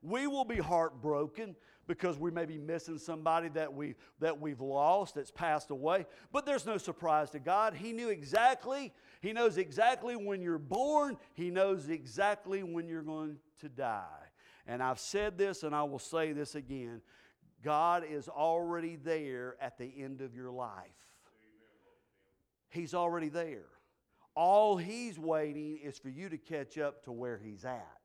We 0.02 0.28
will 0.28 0.44
be 0.44 0.58
heartbroken 0.58 1.56
because 1.86 2.18
we 2.18 2.30
may 2.30 2.46
be 2.46 2.58
missing 2.58 2.98
somebody 2.98 3.48
that, 3.50 3.72
we, 3.72 3.94
that 4.20 4.40
we've 4.40 4.60
lost, 4.60 5.14
that's 5.14 5.30
passed 5.30 5.70
away. 5.70 6.06
But 6.32 6.46
there's 6.46 6.66
no 6.66 6.78
surprise 6.78 7.30
to 7.30 7.38
God. 7.38 7.74
He 7.74 7.92
knew 7.92 8.08
exactly, 8.08 8.92
He 9.20 9.32
knows 9.32 9.58
exactly 9.58 10.16
when 10.16 10.40
you're 10.40 10.58
born, 10.58 11.16
He 11.34 11.50
knows 11.50 11.88
exactly 11.88 12.62
when 12.62 12.88
you're 12.88 13.02
going 13.02 13.36
to 13.60 13.68
die. 13.68 14.04
And 14.66 14.82
I've 14.82 14.98
said 14.98 15.36
this 15.36 15.62
and 15.62 15.74
I 15.74 15.82
will 15.82 15.98
say 15.98 16.32
this 16.32 16.54
again 16.54 17.02
God 17.62 18.04
is 18.08 18.28
already 18.28 18.96
there 18.96 19.56
at 19.60 19.78
the 19.78 19.90
end 19.98 20.20
of 20.20 20.34
your 20.34 20.50
life. 20.50 20.70
He's 22.68 22.92
already 22.92 23.28
there. 23.28 23.66
All 24.34 24.76
He's 24.76 25.18
waiting 25.18 25.78
is 25.82 25.98
for 25.98 26.08
you 26.08 26.28
to 26.28 26.36
catch 26.36 26.76
up 26.76 27.04
to 27.04 27.12
where 27.12 27.38
He's 27.38 27.64
at. 27.64 28.00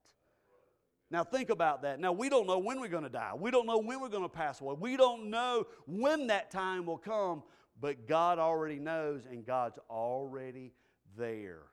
Now, 1.11 1.23
think 1.23 1.49
about 1.49 1.81
that. 1.81 1.99
Now, 1.99 2.11
we 2.11 2.29
don't 2.29 2.45
know 2.45 2.59
when 2.59 2.79
we're 2.79 2.87
going 2.87 3.03
to 3.03 3.09
die. 3.09 3.31
We 3.35 3.49
don't 3.49 3.65
know 3.65 3.79
when 3.79 3.99
we're 3.99 4.09
going 4.09 4.23
to 4.23 4.29
pass 4.29 4.61
away. 4.61 4.75
We 4.79 4.95
don't 4.95 5.29
know 5.29 5.65
when 5.87 6.27
that 6.27 6.51
time 6.51 6.85
will 6.85 6.99
come, 6.99 7.41
but 7.81 8.07
God 8.07 8.37
already 8.37 8.77
knows, 8.77 9.25
and 9.29 9.45
God's 9.45 9.79
already 9.89 10.73
there. 11.17 11.63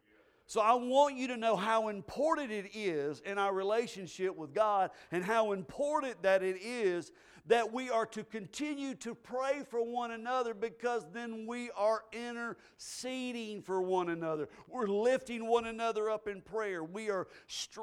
So 0.49 0.61
I 0.61 0.75
want 0.75 1.17
you 1.17 1.27
to 1.29 1.37
know 1.37 1.57
how 1.57 1.89
important 1.89 2.53
it 2.53 2.71
is 2.73 3.21
in 3.27 3.37
our 3.37 3.53
relationship 3.53 4.37
with 4.37 4.55
God 4.55 4.91
and 5.11 5.25
how 5.25 5.53
important 5.53 6.23
that 6.23 6.43
it 6.43 6.63
is 6.63 7.11
that 7.47 7.73
we 7.73 7.91
are 7.91 8.07
to 8.07 8.25
continue 8.25 8.95
to 8.95 9.15
pray 9.15 9.63
for 9.69 9.83
one 9.83 10.13
another 10.13 10.55
because 10.55 11.05
then 11.13 11.47
we 11.47 11.71
are 11.77 12.03
interceding 12.13 13.63
for 13.63 13.83
one 13.83 14.09
another. 14.09 14.49
We're 14.69 14.89
lifting 14.89 15.47
one 15.47 15.67
another 15.67 16.11
up 16.11 16.29
in 16.29 16.41
prayer. 16.41 16.83
We 16.83 17.11
are, 17.11 17.27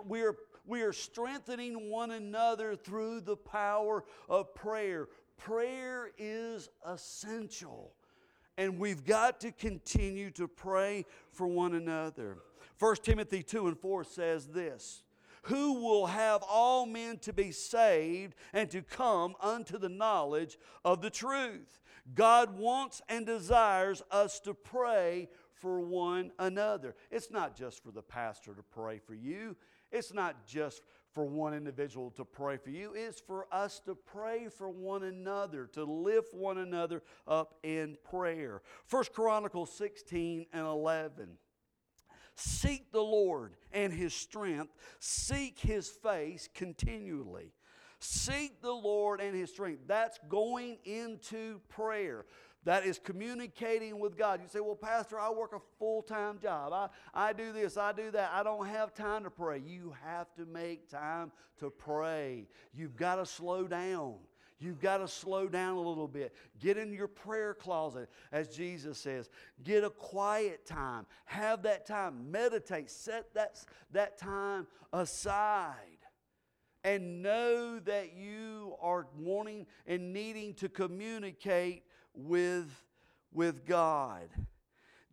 we 0.05 0.21
are, 0.21 0.35
we 0.65 0.81
are 0.81 0.93
strengthening 0.93 1.89
one 1.89 2.11
another 2.11 2.75
through 2.75 3.21
the 3.21 3.35
power 3.35 4.03
of 4.29 4.53
prayer. 4.55 5.09
Prayer 5.37 6.11
is 6.17 6.69
essential. 6.85 7.93
And 8.57 8.79
we've 8.79 9.03
got 9.03 9.41
to 9.41 9.51
continue 9.51 10.29
to 10.31 10.47
pray 10.47 11.05
for 11.31 11.47
one 11.47 11.73
another. 11.73 12.37
1 12.79 12.95
Timothy 12.97 13.43
2 13.43 13.67
and 13.67 13.77
4 13.77 14.03
says 14.03 14.47
this 14.47 15.03
Who 15.43 15.81
will 15.81 16.05
have 16.07 16.43
all 16.47 16.85
men 16.85 17.17
to 17.19 17.33
be 17.33 17.51
saved 17.51 18.35
and 18.53 18.69
to 18.71 18.81
come 18.81 19.35
unto 19.41 19.77
the 19.77 19.89
knowledge 19.89 20.57
of 20.85 21.01
the 21.01 21.09
truth? 21.09 21.81
God 22.13 22.57
wants 22.57 23.01
and 23.09 23.25
desires 23.25 24.03
us 24.11 24.39
to 24.41 24.53
pray 24.53 25.29
for 25.53 25.79
one 25.79 26.31
another. 26.37 26.95
It's 27.09 27.31
not 27.31 27.55
just 27.55 27.81
for 27.83 27.91
the 27.91 28.01
pastor 28.01 28.53
to 28.53 28.63
pray 28.63 28.99
for 28.99 29.13
you, 29.13 29.55
it's 29.93 30.13
not 30.13 30.45
just 30.45 30.81
for 31.13 31.23
one 31.23 31.53
individual 31.53 32.09
to 32.11 32.25
pray 32.25 32.57
for 32.57 32.71
you. 32.71 32.93
It's 32.95 33.21
for 33.21 33.45
us 33.51 33.79
to 33.85 33.95
pray 33.95 34.47
for 34.49 34.67
one 34.69 35.03
another, 35.03 35.67
to 35.73 35.83
lift 35.83 36.33
one 36.33 36.57
another 36.57 37.03
up 37.27 37.55
in 37.63 37.97
prayer. 38.03 38.61
First 38.85 39.13
Chronicles 39.13 39.71
16 39.77 40.47
and 40.51 40.65
11. 40.65 41.37
Seek 42.35 42.91
the 42.91 43.03
Lord 43.03 43.53
and 43.71 43.93
his 43.93 44.13
strength, 44.13 44.73
seek 44.99 45.59
his 45.59 45.87
face 45.87 46.49
continually. 46.53 47.53
Seek 47.99 48.61
the 48.61 48.73
Lord 48.73 49.21
and 49.21 49.33
his 49.33 49.51
strength. 49.51 49.83
That's 49.87 50.19
going 50.27 50.77
into 50.83 51.61
prayer 51.69 52.25
that 52.65 52.85
is 52.85 52.99
communicating 52.99 53.99
with 53.99 54.17
God. 54.17 54.41
You 54.41 54.47
say, 54.47 54.59
Well, 54.59 54.75
Pastor, 54.75 55.19
I 55.19 55.29
work 55.29 55.53
a 55.53 55.61
full 55.79 56.01
time 56.01 56.39
job. 56.39 56.71
I, 56.73 56.89
I 57.13 57.33
do 57.33 57.51
this, 57.51 57.77
I 57.77 57.91
do 57.91 58.11
that. 58.11 58.31
I 58.33 58.43
don't 58.43 58.67
have 58.67 58.93
time 58.93 59.23
to 59.23 59.29
pray. 59.29 59.61
You 59.65 59.93
have 60.05 60.33
to 60.35 60.45
make 60.45 60.89
time 60.89 61.31
to 61.59 61.69
pray. 61.69 62.47
You've 62.73 62.95
got 62.95 63.15
to 63.15 63.25
slow 63.25 63.67
down. 63.67 64.15
You've 64.59 64.79
got 64.79 64.99
to 64.99 65.09
slow 65.09 65.49
down 65.49 65.75
a 65.75 65.81
little 65.81 66.07
bit. 66.07 66.33
Get 66.61 66.77
in 66.77 66.93
your 66.93 67.09
prayer 67.09 67.53
closet, 67.53 68.09
as 68.31 68.47
Jesus 68.47 68.97
says. 68.97 69.29
Get 69.63 69.83
a 69.83 69.89
quiet 69.89 70.65
time. 70.65 71.05
Have 71.25 71.63
that 71.63 71.85
time. 71.85 72.31
Meditate. 72.31 72.89
Set 72.89 73.33
that, 73.33 73.61
that 73.91 74.17
time 74.17 74.67
aside. 74.93 75.75
And 76.85 77.21
know 77.21 77.79
that 77.79 78.13
you 78.13 78.75
are 78.81 79.07
wanting 79.17 79.65
and 79.85 80.13
needing 80.13 80.53
to 80.55 80.69
communicate 80.69 81.83
with, 82.15 82.83
with 83.31 83.65
God. 83.65 84.29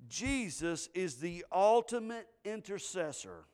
Jesus 0.08 0.88
is 0.94 1.16
the 1.16 1.44
ultimate 1.52 2.26
intercessor. 2.44 3.44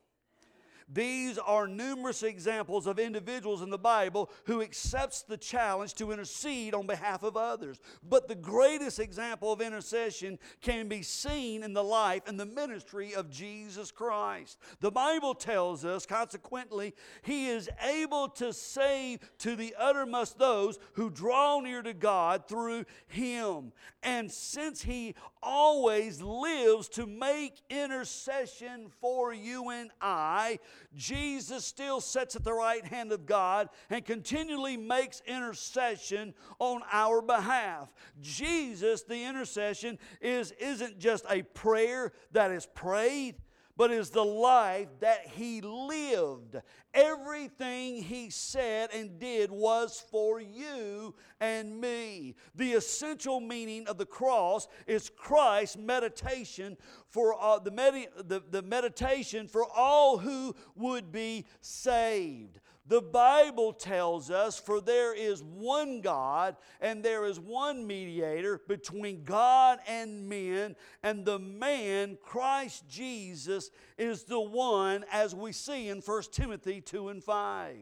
These 0.91 1.37
are 1.37 1.67
numerous 1.67 2.23
examples 2.23 2.87
of 2.87 2.97
individuals 2.97 3.61
in 3.61 3.69
the 3.69 3.77
Bible 3.77 4.29
who 4.45 4.61
accepts 4.61 5.21
the 5.21 5.35
challenge 5.35 5.93
to 5.95 6.11
intercede 6.11 6.73
on 6.73 6.87
behalf 6.87 7.23
of 7.23 7.35
others. 7.35 7.79
But 8.07 8.29
the 8.29 8.35
greatest 8.35 8.99
example 8.99 9.51
of 9.51 9.59
intercession 9.59 10.39
can 10.61 10.87
be 10.87 11.01
seen 11.01 11.63
in 11.63 11.73
the 11.73 11.83
life 11.83 12.21
and 12.25 12.39
the 12.39 12.45
ministry 12.45 13.13
of 13.13 13.29
Jesus 13.29 13.91
Christ. 13.91 14.57
The 14.79 14.91
Bible 14.91 15.35
tells 15.35 15.83
us, 15.83 16.05
consequently, 16.05 16.93
he 17.21 17.47
is 17.49 17.69
able 17.83 18.29
to 18.29 18.53
save 18.53 19.19
to 19.39 19.57
the 19.57 19.75
uttermost 19.77 20.39
those 20.39 20.79
who 20.93 21.09
draw 21.09 21.59
near 21.59 21.81
to 21.81 21.93
God 21.93 22.47
through 22.47 22.85
him. 23.07 23.73
And 24.03 24.31
since 24.31 24.83
he 24.83 25.15
always 25.43 26.21
lives 26.21 26.87
to 26.89 27.05
make 27.05 27.61
intercession 27.69 28.89
for 29.01 29.33
you 29.33 29.69
and 29.69 29.91
I, 30.01 30.59
Jesus 30.95 31.65
still 31.65 32.01
sits 32.01 32.35
at 32.35 32.43
the 32.43 32.53
right 32.53 32.85
hand 32.85 33.11
of 33.11 33.25
God 33.25 33.69
and 33.89 34.03
continually 34.05 34.77
makes 34.77 35.21
intercession 35.25 36.33
on 36.59 36.81
our 36.91 37.21
behalf. 37.21 37.93
Jesus, 38.21 39.03
the 39.03 39.23
intercession, 39.23 39.99
is, 40.21 40.51
isn't 40.59 40.99
just 40.99 41.25
a 41.29 41.43
prayer 41.43 42.13
that 42.31 42.51
is 42.51 42.67
prayed 42.73 43.35
but 43.77 43.91
is 43.91 44.09
the 44.09 44.25
life 44.25 44.87
that 44.99 45.27
he 45.27 45.61
lived. 45.61 46.57
Everything 46.93 48.01
he 48.01 48.31
said 48.31 48.89
and 48.91 49.19
did 49.19 49.51
was 49.51 50.03
for 50.09 50.41
you 50.41 51.13
and 51.39 51.79
me. 51.79 52.35
The 52.55 52.73
essential 52.73 53.39
meaning 53.39 53.87
of 53.87 53.99
the 53.99 54.05
cross 54.05 54.67
is 54.87 55.11
Christ's 55.15 55.77
meditation 55.77 56.75
for 57.07 57.39
uh, 57.39 57.59
the, 57.59 57.71
med- 57.71 58.09
the, 58.25 58.41
the 58.49 58.63
meditation 58.63 59.47
for 59.47 59.63
all 59.63 60.17
who 60.17 60.55
would 60.75 61.11
be 61.11 61.45
saved. 61.61 62.59
The 62.87 63.01
Bible 63.01 63.73
tells 63.73 64.31
us, 64.31 64.57
for 64.57 64.79
there 64.79 65.13
is 65.13 65.43
one 65.43 65.99
God 65.99 66.55
and 66.79 67.03
there 67.03 67.25
is 67.25 67.37
one 67.37 67.85
mediator 67.85 68.61
between 68.65 69.25
God 69.25 69.79
and 69.87 70.29
men, 70.29 70.77
and 71.03 71.25
the 71.25 71.37
man, 71.37 72.17
Christ 72.23 72.87
Jesus, 72.87 73.71
is 73.97 74.23
the 74.23 74.39
one, 74.39 75.03
as 75.11 75.35
we 75.35 75.51
see 75.51 75.89
in 75.89 75.99
1 75.99 76.23
Timothy 76.31 76.79
2 76.79 77.09
and 77.09 77.21
5. 77.21 77.75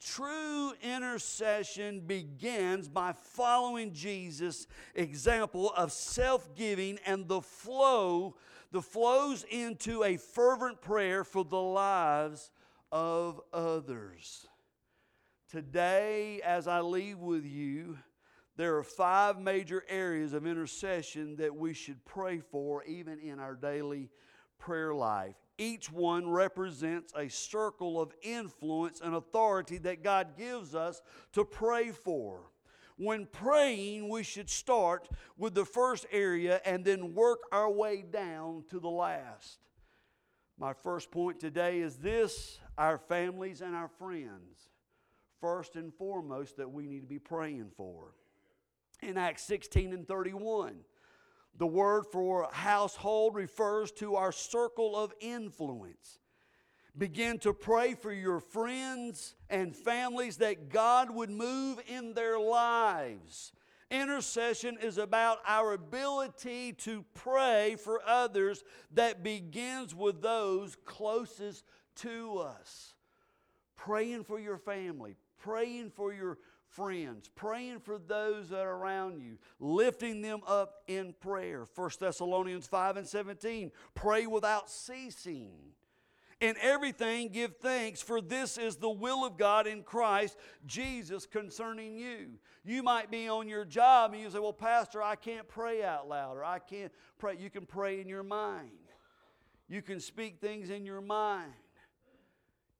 True 0.00 0.72
intercession 0.84 2.00
begins 2.06 2.88
by 2.88 3.12
following 3.12 3.92
Jesus' 3.92 4.68
example 4.94 5.72
of 5.76 5.90
self 5.90 6.54
giving 6.54 7.00
and 7.04 7.26
the 7.26 7.40
flow, 7.40 8.36
the 8.70 8.82
flows 8.82 9.44
into 9.50 10.04
a 10.04 10.16
fervent 10.16 10.80
prayer 10.80 11.24
for 11.24 11.42
the 11.44 11.60
lives 11.60 12.52
of 12.92 13.40
others. 13.52 14.46
Today, 15.50 16.40
as 16.44 16.68
I 16.68 16.80
leave 16.80 17.18
with 17.18 17.44
you, 17.44 17.98
there 18.56 18.76
are 18.76 18.82
five 18.82 19.40
major 19.40 19.84
areas 19.88 20.32
of 20.32 20.46
intercession 20.46 21.36
that 21.36 21.54
we 21.54 21.72
should 21.72 22.04
pray 22.04 22.40
for, 22.40 22.84
even 22.84 23.18
in 23.20 23.38
our 23.38 23.54
daily 23.54 24.10
prayer 24.58 24.92
life. 24.92 25.36
Each 25.56 25.90
one 25.90 26.28
represents 26.28 27.12
a 27.16 27.28
circle 27.28 28.00
of 28.00 28.12
influence 28.22 29.00
and 29.00 29.14
authority 29.14 29.78
that 29.78 30.02
God 30.02 30.36
gives 30.36 30.74
us 30.74 31.00
to 31.32 31.44
pray 31.44 31.90
for. 31.90 32.50
When 32.96 33.26
praying, 33.26 34.08
we 34.08 34.24
should 34.24 34.50
start 34.50 35.08
with 35.36 35.54
the 35.54 35.64
first 35.64 36.04
area 36.10 36.60
and 36.64 36.84
then 36.84 37.14
work 37.14 37.38
our 37.52 37.70
way 37.70 38.02
down 38.02 38.64
to 38.70 38.80
the 38.80 38.90
last. 38.90 39.60
My 40.60 40.72
first 40.72 41.12
point 41.12 41.38
today 41.38 41.78
is 41.78 41.98
this 41.98 42.58
our 42.76 42.98
families 42.98 43.60
and 43.60 43.76
our 43.76 43.86
friends, 43.86 44.70
first 45.40 45.76
and 45.76 45.94
foremost, 45.94 46.56
that 46.56 46.72
we 46.72 46.88
need 46.88 47.02
to 47.02 47.06
be 47.06 47.20
praying 47.20 47.70
for. 47.76 48.14
In 49.00 49.16
Acts 49.16 49.44
16 49.44 49.92
and 49.92 50.08
31, 50.08 50.80
the 51.56 51.66
word 51.66 52.06
for 52.10 52.48
household 52.50 53.36
refers 53.36 53.92
to 53.92 54.16
our 54.16 54.32
circle 54.32 54.96
of 54.96 55.12
influence. 55.20 56.18
Begin 56.96 57.38
to 57.40 57.52
pray 57.52 57.94
for 57.94 58.12
your 58.12 58.40
friends 58.40 59.36
and 59.48 59.76
families 59.76 60.38
that 60.38 60.70
God 60.70 61.10
would 61.10 61.30
move 61.30 61.80
in 61.86 62.14
their 62.14 62.40
lives 62.40 63.52
Intercession 63.90 64.76
is 64.82 64.98
about 64.98 65.38
our 65.46 65.72
ability 65.72 66.74
to 66.74 67.04
pray 67.14 67.76
for 67.82 68.02
others 68.06 68.62
that 68.92 69.22
begins 69.22 69.94
with 69.94 70.20
those 70.20 70.76
closest 70.84 71.64
to 71.96 72.38
us. 72.38 72.94
Praying 73.76 74.24
for 74.24 74.38
your 74.38 74.58
family, 74.58 75.16
praying 75.38 75.90
for 75.90 76.12
your 76.12 76.36
friends, 76.66 77.30
praying 77.34 77.80
for 77.80 77.98
those 77.98 78.50
that 78.50 78.60
are 78.60 78.76
around 78.76 79.20
you, 79.20 79.38
lifting 79.58 80.20
them 80.20 80.40
up 80.46 80.82
in 80.86 81.14
prayer. 81.20 81.64
1 81.74 81.90
Thessalonians 81.98 82.66
5 82.66 82.98
and 82.98 83.06
17, 83.06 83.72
pray 83.94 84.26
without 84.26 84.68
ceasing. 84.68 85.52
In 86.40 86.54
everything, 86.60 87.30
give 87.30 87.56
thanks, 87.56 88.00
for 88.00 88.20
this 88.20 88.58
is 88.58 88.76
the 88.76 88.88
will 88.88 89.24
of 89.24 89.36
God 89.36 89.66
in 89.66 89.82
Christ 89.82 90.36
Jesus 90.66 91.26
concerning 91.26 91.96
you. 91.96 92.28
You 92.64 92.84
might 92.84 93.10
be 93.10 93.28
on 93.28 93.48
your 93.48 93.64
job 93.64 94.12
and 94.12 94.22
you 94.22 94.30
say, 94.30 94.38
Well, 94.38 94.52
Pastor, 94.52 95.02
I 95.02 95.16
can't 95.16 95.48
pray 95.48 95.82
out 95.82 96.08
loud, 96.08 96.36
or 96.36 96.44
I 96.44 96.60
can't 96.60 96.92
pray. 97.18 97.36
You 97.38 97.50
can 97.50 97.66
pray 97.66 98.00
in 98.00 98.08
your 98.08 98.22
mind. 98.22 98.70
You 99.68 99.82
can 99.82 99.98
speak 99.98 100.40
things 100.40 100.70
in 100.70 100.86
your 100.86 101.00
mind. 101.00 101.52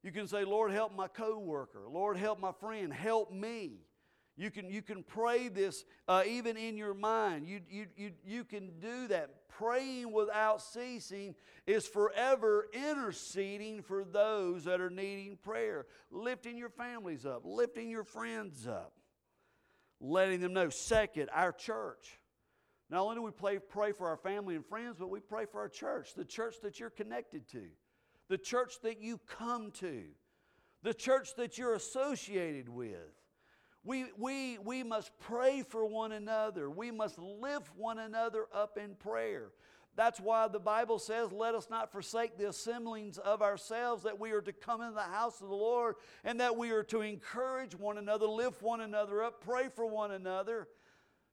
You 0.03 0.11
can 0.11 0.27
say, 0.27 0.45
Lord, 0.45 0.71
help 0.71 0.95
my 0.95 1.09
coworker. 1.09 1.81
Lord, 1.89 2.15
help 2.15 2.39
my 2.39 2.53
friend. 2.53 2.93
Help 2.93 3.31
me. 3.31 3.81
You 4.39 4.49
can, 4.49 4.69
you 4.69 4.81
can 4.81 5.03
pray 5.03 5.49
this 5.49 5.83
uh, 6.07 6.23
even 6.25 6.55
in 6.55 6.77
your 6.77 6.93
mind. 6.93 7.45
You, 7.45 7.59
you, 7.69 7.87
you, 7.97 8.11
you 8.25 8.43
can 8.45 8.71
do 8.79 9.09
that. 9.09 9.49
Praying 9.49 10.13
without 10.13 10.61
ceasing 10.61 11.35
is 11.67 11.85
forever 11.85 12.67
interceding 12.71 13.81
for 13.81 14.05
those 14.05 14.63
that 14.63 14.79
are 14.79 14.89
needing 14.89 15.35
prayer, 15.43 15.87
lifting 16.09 16.55
your 16.55 16.69
families 16.69 17.25
up, 17.25 17.41
lifting 17.43 17.89
your 17.89 18.05
friends 18.05 18.65
up, 18.65 18.93
letting 19.99 20.39
them 20.39 20.53
know. 20.53 20.69
Second, 20.69 21.29
our 21.33 21.51
church. 21.51 22.21
Not 22.89 23.01
only 23.01 23.15
do 23.15 23.23
we 23.23 23.31
pray, 23.31 23.59
pray 23.59 23.91
for 23.91 24.07
our 24.07 24.15
family 24.15 24.55
and 24.55 24.65
friends, 24.65 24.95
but 24.97 25.09
we 25.09 25.19
pray 25.19 25.47
for 25.51 25.59
our 25.59 25.67
church, 25.67 26.13
the 26.15 26.23
church 26.23 26.55
that 26.63 26.79
you're 26.79 26.89
connected 26.89 27.45
to, 27.49 27.63
the 28.29 28.37
church 28.37 28.75
that 28.83 29.01
you 29.01 29.19
come 29.27 29.71
to, 29.79 30.05
the 30.81 30.93
church 30.93 31.35
that 31.35 31.57
you're 31.57 31.73
associated 31.73 32.69
with. 32.69 33.18
We, 33.89 34.05
we, 34.19 34.59
we 34.59 34.83
must 34.83 35.09
pray 35.17 35.63
for 35.63 35.83
one 35.83 36.11
another. 36.11 36.69
We 36.69 36.91
must 36.91 37.17
lift 37.17 37.75
one 37.75 37.97
another 37.97 38.45
up 38.53 38.77
in 38.77 38.93
prayer. 38.93 39.49
That's 39.95 40.19
why 40.19 40.47
the 40.47 40.59
Bible 40.59 40.99
says, 40.99 41.31
Let 41.31 41.55
us 41.55 41.71
not 41.71 41.91
forsake 41.91 42.37
the 42.37 42.49
assemblings 42.49 43.17
of 43.17 43.41
ourselves, 43.41 44.03
that 44.03 44.19
we 44.19 44.29
are 44.29 44.41
to 44.41 44.53
come 44.53 44.83
in 44.83 44.93
the 44.93 45.01
house 45.01 45.41
of 45.41 45.49
the 45.49 45.55
Lord, 45.55 45.95
and 46.23 46.39
that 46.39 46.55
we 46.55 46.69
are 46.69 46.83
to 46.83 47.01
encourage 47.01 47.73
one 47.73 47.97
another, 47.97 48.27
lift 48.27 48.61
one 48.61 48.81
another 48.81 49.23
up, 49.23 49.43
pray 49.43 49.69
for 49.75 49.87
one 49.87 50.11
another 50.11 50.67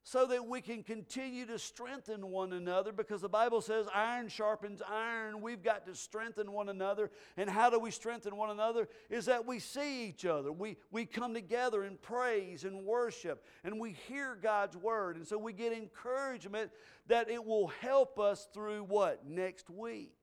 so 0.09 0.25
that 0.25 0.47
we 0.47 0.61
can 0.61 0.85
continue 0.85 1.45
to 1.45 1.59
strengthen 1.59 2.31
one 2.31 2.53
another 2.53 2.93
because 2.93 3.21
the 3.21 3.29
Bible 3.29 3.61
says 3.61 3.89
iron 3.93 4.29
sharpens 4.29 4.81
iron. 4.89 5.43
We've 5.43 5.65
got 5.65 5.85
to 5.87 5.97
strengthen 5.97 6.53
one 6.53 6.69
another. 6.69 7.11
And 7.37 7.51
how 7.51 7.71
do 7.71 7.81
we 7.81 7.91
strengthen 7.91 8.37
one 8.37 8.51
another? 8.51 8.89
Is 9.11 9.25
that 9.27 9.45
we 9.45 9.59
see 9.59 10.07
each 10.07 10.25
other. 10.25 10.53
We, 10.53 10.77
we 10.93 11.07
come 11.07 11.35
together 11.35 11.83
in 11.83 11.97
praise 11.97 12.63
and 12.63 12.85
worship 12.85 13.45
and 13.65 13.81
we 13.81 13.97
hear 14.07 14.39
God's 14.41 14.77
word. 14.77 15.17
And 15.17 15.27
so 15.27 15.39
we 15.39 15.53
get 15.53 15.73
encouragement 15.73 16.71
that 17.09 17.29
it 17.29 17.45
will 17.45 17.67
help 17.67 18.21
us 18.21 18.47
through 18.55 18.85
what? 18.85 19.27
Next 19.29 19.69
week. 19.69 20.15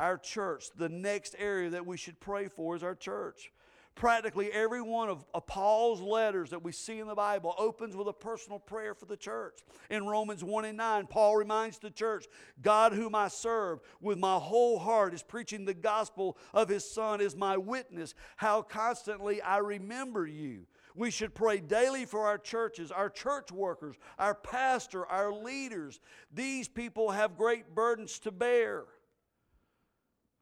Our 0.00 0.16
church, 0.16 0.68
the 0.74 0.88
next 0.88 1.36
area 1.38 1.68
that 1.68 1.84
we 1.84 1.98
should 1.98 2.18
pray 2.20 2.48
for 2.48 2.74
is 2.74 2.82
our 2.82 2.94
church. 2.94 3.52
Practically 3.94 4.50
every 4.50 4.80
one 4.80 5.08
of, 5.10 5.24
of 5.34 5.46
Paul's 5.46 6.00
letters 6.00 6.50
that 6.50 6.62
we 6.62 6.72
see 6.72 6.98
in 6.98 7.06
the 7.06 7.14
Bible 7.14 7.54
opens 7.58 7.94
with 7.94 8.08
a 8.08 8.12
personal 8.12 8.58
prayer 8.58 8.94
for 8.94 9.04
the 9.04 9.16
church. 9.16 9.60
In 9.90 10.06
Romans 10.06 10.42
1 10.42 10.64
and 10.64 10.78
9, 10.78 11.06
Paul 11.08 11.36
reminds 11.36 11.78
the 11.78 11.90
church 11.90 12.26
God, 12.62 12.94
whom 12.94 13.14
I 13.14 13.28
serve 13.28 13.80
with 14.00 14.18
my 14.18 14.36
whole 14.36 14.78
heart, 14.78 15.12
is 15.12 15.22
preaching 15.22 15.64
the 15.64 15.74
gospel 15.74 16.38
of 16.54 16.68
his 16.68 16.90
Son, 16.90 17.20
is 17.20 17.36
my 17.36 17.56
witness, 17.56 18.14
how 18.36 18.62
constantly 18.62 19.42
I 19.42 19.58
remember 19.58 20.26
you. 20.26 20.66
We 20.94 21.10
should 21.10 21.34
pray 21.34 21.60
daily 21.60 22.04
for 22.04 22.26
our 22.26 22.38
churches, 22.38 22.90
our 22.90 23.08
church 23.08 23.50
workers, 23.52 23.96
our 24.18 24.34
pastor, 24.34 25.06
our 25.06 25.32
leaders. 25.32 26.00
These 26.32 26.68
people 26.68 27.10
have 27.10 27.36
great 27.36 27.74
burdens 27.74 28.18
to 28.20 28.30
bear. 28.30 28.84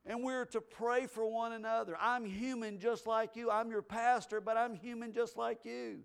And 0.07 0.25
we're 0.25 0.47
to 0.47 0.61
pray 0.61 1.07
for 1.07 1.31
one 1.31 1.53
another. 1.53 1.97
I'm 2.01 2.25
human 2.25 2.79
just 2.79 3.07
like 3.07 3.37
you. 3.37 3.51
I'm 3.51 3.71
your 3.71 3.83
pastor, 3.83 4.41
but 4.41 4.57
I'm 4.57 4.75
human 4.75 5.13
just 5.13 5.37
like 5.37 5.65
you. 5.65 6.01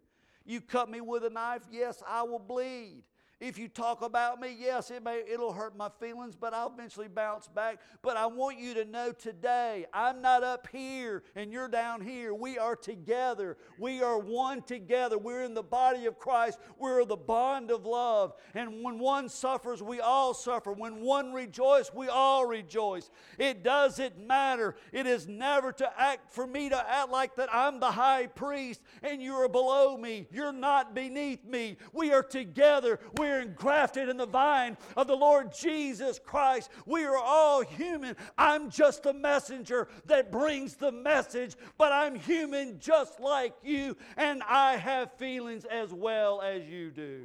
You 0.45 0.61
cut 0.61 0.89
me 0.89 1.01
with 1.01 1.23
a 1.23 1.29
knife, 1.29 1.63
yes, 1.71 2.03
I 2.07 2.23
will 2.23 2.39
bleed. 2.39 3.03
If 3.41 3.57
you 3.57 3.67
talk 3.67 4.01
about 4.01 4.39
me, 4.39 4.55
yes, 4.57 4.89
it 4.91 5.03
may, 5.03 5.21
it'll 5.29 5.51
hurt 5.51 5.75
my 5.75 5.89
feelings, 5.99 6.37
but 6.37 6.53
I'll 6.53 6.71
eventually 6.73 7.09
bounce 7.09 7.49
back. 7.49 7.81
But 8.01 8.15
I 8.15 8.27
want 8.27 8.59
you 8.59 8.73
to 8.75 8.85
know 8.85 9.11
today, 9.11 9.85
I'm 9.93 10.21
not 10.21 10.41
up 10.41 10.67
here 10.71 11.21
and 11.35 11.51
you're 11.51 11.67
down 11.67 11.99
here. 11.99 12.33
We 12.33 12.57
are 12.57 12.77
together. 12.77 13.57
We 13.77 14.01
are 14.01 14.17
one 14.17 14.61
together. 14.61 15.17
We're 15.17 15.43
in 15.43 15.53
the 15.53 15.63
body 15.63 16.05
of 16.05 16.17
Christ. 16.17 16.59
We're 16.79 17.03
the 17.03 17.17
bond 17.17 17.71
of 17.71 17.85
love. 17.85 18.33
And 18.53 18.81
when 18.81 18.99
one 18.99 19.27
suffers, 19.27 19.83
we 19.83 19.99
all 19.99 20.33
suffer. 20.33 20.71
When 20.71 21.01
one 21.01 21.33
rejoices, 21.33 21.91
we 21.93 22.07
all 22.07 22.45
rejoice. 22.45 23.09
It 23.37 23.63
doesn't 23.63 24.17
matter. 24.17 24.77
It 24.93 25.07
is 25.07 25.27
never 25.27 25.73
to 25.73 25.91
act 26.01 26.31
for 26.31 26.47
me 26.47 26.69
to 26.69 26.89
act 26.89 27.09
like 27.09 27.35
that 27.35 27.49
I'm 27.53 27.81
the 27.81 27.91
high 27.91 28.27
priest 28.27 28.81
and 29.03 29.21
you're 29.21 29.49
below 29.49 29.97
me. 29.97 30.27
You're 30.31 30.53
not 30.53 30.95
beneath 30.95 31.43
me. 31.43 31.75
We 31.91 32.13
are 32.13 32.23
together. 32.23 33.01
We 33.25 33.31
we're 33.31 33.41
engrafted 33.41 34.07
in 34.07 34.17
the 34.17 34.27
vine 34.27 34.77
of 34.95 35.07
the 35.07 35.15
Lord 35.15 35.51
Jesus 35.51 36.19
Christ. 36.23 36.69
We 36.85 37.05
are 37.05 37.17
all 37.17 37.61
human. 37.61 38.15
I'm 38.37 38.69
just 38.69 39.07
a 39.07 39.13
messenger 39.13 39.87
that 40.05 40.31
brings 40.31 40.75
the 40.75 40.91
message, 40.91 41.55
but 41.79 41.91
I'm 41.91 42.13
human 42.13 42.79
just 42.79 43.19
like 43.19 43.55
you, 43.63 43.97
and 44.15 44.43
I 44.43 44.77
have 44.77 45.11
feelings 45.13 45.65
as 45.65 45.91
well 45.91 46.39
as 46.39 46.67
you 46.67 46.91
do. 46.91 47.23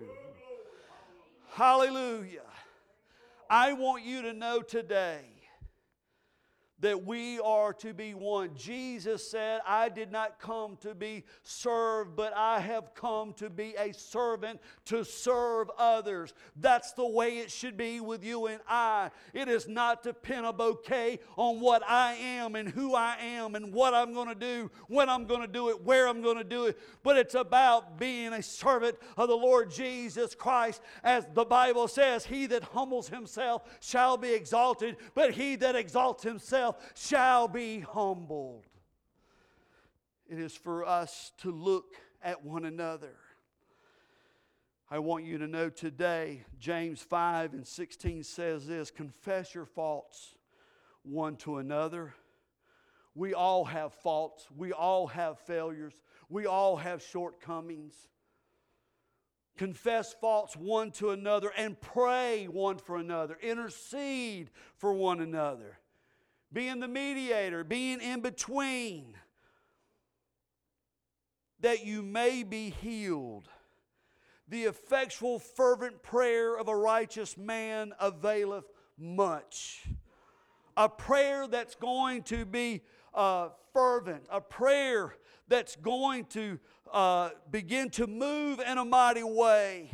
Hallelujah. 1.52 2.40
I 3.50 3.74
want 3.74 4.02
you 4.02 4.22
to 4.22 4.32
know 4.32 4.62
today 4.62 5.20
that 6.80 7.04
we 7.04 7.38
are 7.40 7.72
to 7.74 7.92
be 7.92 8.14
one. 8.14 8.50
Jesus 8.54 9.30
said, 9.30 9.60
I 9.66 9.88
did 9.88 10.10
not 10.10 10.40
come 10.40 10.76
to 10.80 10.94
be 10.94 11.24
served, 11.42 12.16
but 12.16 12.32
I 12.34 12.60
have 12.60 12.94
come 12.94 13.32
to 13.34 13.50
be 13.50 13.74
a 13.78 13.92
servant 13.92 14.60
to 14.86 15.04
serve 15.04 15.70
others. 15.78 16.32
That's 16.56 16.92
the 16.92 17.06
way 17.06 17.38
it 17.38 17.50
should 17.50 17.76
be 17.76 18.00
with 18.00 18.24
you 18.24 18.46
and 18.46 18.60
I. 18.68 19.10
It 19.34 19.48
is 19.48 19.68
not 19.68 20.02
to 20.04 20.14
pin 20.14 20.44
a 20.44 20.52
bouquet 20.52 21.20
on 21.36 21.60
what 21.60 21.82
I 21.88 22.14
am 22.14 22.54
and 22.54 22.68
who 22.68 22.94
I 22.94 23.16
am 23.20 23.54
and 23.54 23.72
what 23.72 23.94
I'm 23.94 24.12
going 24.12 24.28
to 24.28 24.34
do, 24.34 24.70
when 24.88 25.08
I'm 25.08 25.26
going 25.26 25.42
to 25.42 25.52
do 25.52 25.68
it, 25.70 25.82
where 25.84 26.08
I'm 26.08 26.22
going 26.22 26.38
to 26.38 26.44
do 26.44 26.66
it, 26.66 26.78
but 27.02 27.16
it's 27.16 27.34
about 27.34 27.98
being 27.98 28.32
a 28.32 28.42
servant 28.42 28.96
of 29.16 29.28
the 29.28 29.36
Lord 29.36 29.70
Jesus 29.70 30.34
Christ. 30.34 30.80
As 31.02 31.26
the 31.34 31.44
Bible 31.44 31.88
says, 31.88 32.24
He 32.24 32.46
that 32.46 32.62
humbles 32.62 33.08
himself 33.08 33.62
shall 33.80 34.16
be 34.16 34.32
exalted, 34.32 34.96
but 35.14 35.32
he 35.32 35.56
that 35.56 35.76
exalts 35.76 36.22
himself 36.22 36.69
himself 36.72 36.92
shall 36.94 37.48
be 37.48 37.80
humbled. 37.80 38.64
It 40.28 40.38
is 40.38 40.54
for 40.54 40.84
us 40.84 41.32
to 41.38 41.50
look 41.50 41.96
at 42.22 42.44
one 42.44 42.64
another. 42.64 43.16
I 44.90 44.98
want 44.98 45.24
you 45.24 45.38
to 45.38 45.46
know 45.46 45.70
today, 45.70 46.44
James 46.58 47.00
5 47.00 47.54
and 47.54 47.66
16 47.66 48.24
says 48.24 48.66
this 48.66 48.90
confess 48.90 49.54
your 49.54 49.66
faults 49.66 50.34
one 51.02 51.36
to 51.36 51.58
another. 51.58 52.14
We 53.14 53.34
all 53.34 53.64
have 53.64 53.92
faults, 53.92 54.46
we 54.56 54.72
all 54.72 55.08
have 55.08 55.38
failures, 55.40 55.94
we 56.28 56.46
all 56.46 56.76
have 56.76 57.02
shortcomings. 57.02 57.94
Confess 59.56 60.14
faults 60.14 60.56
one 60.56 60.90
to 60.92 61.10
another 61.10 61.52
and 61.56 61.78
pray 61.80 62.46
one 62.46 62.78
for 62.78 62.96
another, 62.96 63.36
intercede 63.42 64.50
for 64.76 64.92
one 64.92 65.20
another 65.20 65.79
being 66.52 66.80
the 66.80 66.88
mediator, 66.88 67.64
being 67.64 68.00
in 68.00 68.20
between, 68.20 69.14
that 71.60 71.84
you 71.84 72.02
may 72.02 72.42
be 72.42 72.70
healed. 72.70 73.48
The 74.48 74.64
effectual, 74.64 75.38
fervent 75.38 76.02
prayer 76.02 76.58
of 76.58 76.68
a 76.68 76.76
righteous 76.76 77.36
man 77.36 77.92
availeth 78.00 78.64
much. 78.98 79.86
A 80.76 80.88
prayer 80.88 81.46
that's 81.46 81.74
going 81.76 82.24
to 82.24 82.44
be 82.44 82.82
uh, 83.14 83.50
fervent, 83.72 84.24
a 84.30 84.40
prayer 84.40 85.14
that's 85.46 85.76
going 85.76 86.24
to 86.26 86.58
uh, 86.92 87.30
begin 87.50 87.90
to 87.90 88.06
move 88.06 88.60
in 88.60 88.78
a 88.78 88.84
mighty 88.84 89.22
way. 89.22 89.90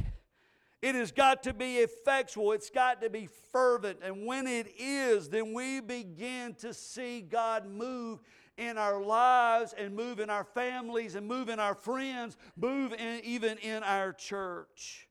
It 0.86 0.94
has 0.94 1.10
got 1.10 1.42
to 1.42 1.52
be 1.52 1.78
effectual, 1.78 2.52
it's 2.52 2.70
got 2.70 3.00
to 3.00 3.10
be 3.10 3.28
fervent. 3.50 3.98
And 4.04 4.24
when 4.24 4.46
it 4.46 4.72
is, 4.78 5.28
then 5.28 5.52
we 5.52 5.80
begin 5.80 6.54
to 6.60 6.72
see 6.72 7.22
God 7.22 7.66
move 7.66 8.20
in 8.56 8.78
our 8.78 9.02
lives 9.02 9.74
and 9.76 9.96
move 9.96 10.20
in 10.20 10.30
our 10.30 10.44
families 10.44 11.16
and 11.16 11.26
move 11.26 11.48
in 11.48 11.58
our 11.58 11.74
friends, 11.74 12.36
move 12.56 12.92
in, 12.92 13.20
even 13.24 13.58
in 13.58 13.82
our 13.82 14.12
church. 14.12 15.08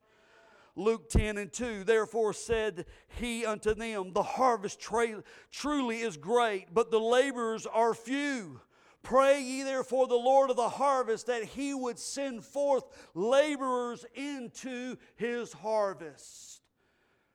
Luke 0.77 1.09
10 1.09 1.37
and 1.37 1.51
2, 1.51 1.83
therefore 1.83 2.31
said 2.31 2.85
he 3.19 3.45
unto 3.45 3.73
them, 3.73 4.13
The 4.13 4.23
harvest 4.23 4.79
tra- 4.79 5.23
truly 5.51 5.99
is 5.99 6.15
great, 6.15 6.73
but 6.73 6.89
the 6.89 7.01
laborers 7.01 7.65
are 7.65 7.93
few. 7.93 8.61
Pray 9.05 9.39
ye 9.39 9.61
therefore 9.61 10.07
the 10.07 10.15
Lord 10.15 10.49
of 10.49 10.55
the 10.55 10.67
harvest 10.67 11.27
that 11.27 11.43
he 11.43 11.75
would 11.75 11.99
send 11.99 12.43
forth 12.43 12.83
laborers 13.13 14.03
into 14.15 14.97
his 15.15 15.53
harvest. 15.53 16.59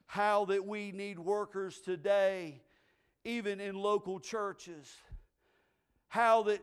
How 0.07 0.47
that 0.47 0.67
we 0.67 0.91
need 0.91 1.21
workers 1.21 1.79
today, 1.79 2.61
even 3.25 3.61
in 3.61 3.77
local 3.77 4.19
churches. 4.19 4.93
How 6.09 6.43
that 6.43 6.61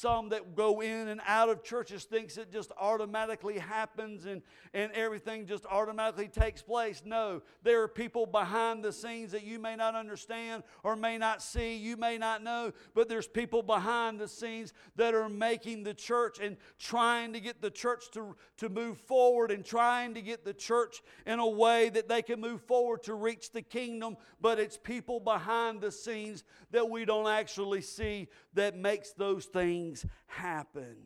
some 0.00 0.30
that 0.30 0.56
go 0.56 0.80
in 0.80 1.08
and 1.08 1.20
out 1.26 1.48
of 1.48 1.62
churches 1.62 2.04
thinks 2.04 2.38
it 2.38 2.50
just 2.50 2.72
automatically 2.80 3.58
happens 3.58 4.24
and, 4.24 4.40
and 4.72 4.90
everything 4.92 5.46
just 5.46 5.66
automatically 5.66 6.28
takes 6.28 6.62
place. 6.62 7.02
No, 7.04 7.42
there 7.62 7.82
are 7.82 7.88
people 7.88 8.24
behind 8.24 8.82
the 8.82 8.92
scenes 8.92 9.32
that 9.32 9.44
you 9.44 9.58
may 9.58 9.76
not 9.76 9.94
understand 9.94 10.62
or 10.82 10.96
may 10.96 11.18
not 11.18 11.42
see, 11.42 11.76
you 11.76 11.96
may 11.96 12.16
not 12.16 12.42
know, 12.42 12.72
but 12.94 13.08
there's 13.08 13.28
people 13.28 13.62
behind 13.62 14.18
the 14.18 14.28
scenes 14.28 14.72
that 14.96 15.14
are 15.14 15.28
making 15.28 15.82
the 15.82 15.94
church 15.94 16.38
and 16.40 16.56
trying 16.78 17.32
to 17.34 17.40
get 17.40 17.60
the 17.60 17.70
church 17.70 18.10
to, 18.12 18.34
to 18.56 18.68
move 18.68 18.98
forward 18.98 19.50
and 19.50 19.64
trying 19.64 20.14
to 20.14 20.22
get 20.22 20.44
the 20.44 20.54
church 20.54 21.02
in 21.26 21.38
a 21.38 21.48
way 21.48 21.90
that 21.90 22.08
they 22.08 22.22
can 22.22 22.40
move 22.40 22.62
forward 22.62 23.02
to 23.02 23.14
reach 23.14 23.52
the 23.52 23.62
kingdom. 23.62 24.16
But 24.40 24.58
it's 24.58 24.78
people 24.78 25.20
behind 25.20 25.80
the 25.80 25.92
scenes 25.92 26.44
that 26.70 26.88
we 26.88 27.04
don't 27.04 27.28
actually 27.28 27.82
see 27.82 28.28
that 28.54 28.76
makes 28.76 29.12
those 29.12 29.44
things 29.44 29.89
happen. 30.26 30.96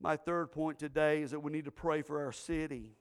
My 0.00 0.16
third 0.16 0.52
point 0.52 0.78
today 0.78 1.22
is 1.22 1.32
that 1.32 1.40
we 1.40 1.50
need 1.50 1.64
to 1.64 1.70
pray 1.70 2.02
for 2.02 2.24
our 2.24 2.32
city. 2.32 2.96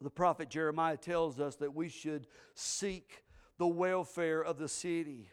The 0.00 0.10
prophet 0.10 0.48
Jeremiah 0.48 0.96
tells 0.96 1.40
us 1.40 1.56
that 1.56 1.74
we 1.74 1.88
should 1.88 2.26
seek 2.54 3.24
the 3.58 3.66
welfare 3.66 4.42
of 4.42 4.58
the 4.58 4.68
city 4.68 5.28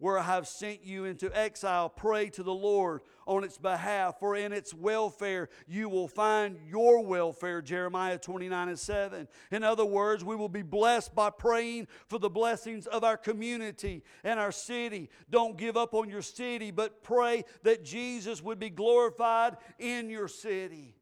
where 0.00 0.18
I 0.18 0.22
have 0.22 0.48
sent 0.48 0.84
you 0.84 1.04
into 1.04 1.30
exile, 1.38 1.88
pray 1.88 2.30
to 2.30 2.42
the 2.42 2.52
Lord 2.52 3.02
on 3.26 3.44
its 3.44 3.58
behalf, 3.58 4.18
for 4.18 4.34
in 4.34 4.52
its 4.52 4.74
welfare 4.74 5.48
you 5.68 5.88
will 5.88 6.08
find 6.08 6.56
your 6.66 7.04
welfare. 7.04 7.62
Jeremiah 7.62 8.18
29 8.18 8.68
and 8.68 8.78
7. 8.78 9.28
In 9.52 9.62
other 9.62 9.84
words, 9.84 10.24
we 10.24 10.34
will 10.34 10.48
be 10.48 10.62
blessed 10.62 11.14
by 11.14 11.30
praying 11.30 11.86
for 12.08 12.18
the 12.18 12.30
blessings 12.30 12.86
of 12.86 13.04
our 13.04 13.18
community 13.18 14.02
and 14.24 14.40
our 14.40 14.52
city. 14.52 15.10
Don't 15.30 15.56
give 15.56 15.76
up 15.76 15.94
on 15.94 16.08
your 16.08 16.22
city, 16.22 16.70
but 16.70 17.02
pray 17.02 17.44
that 17.62 17.84
Jesus 17.84 18.42
would 18.42 18.58
be 18.58 18.70
glorified 18.70 19.58
in 19.78 20.08
your 20.08 20.28
city. 20.28 20.96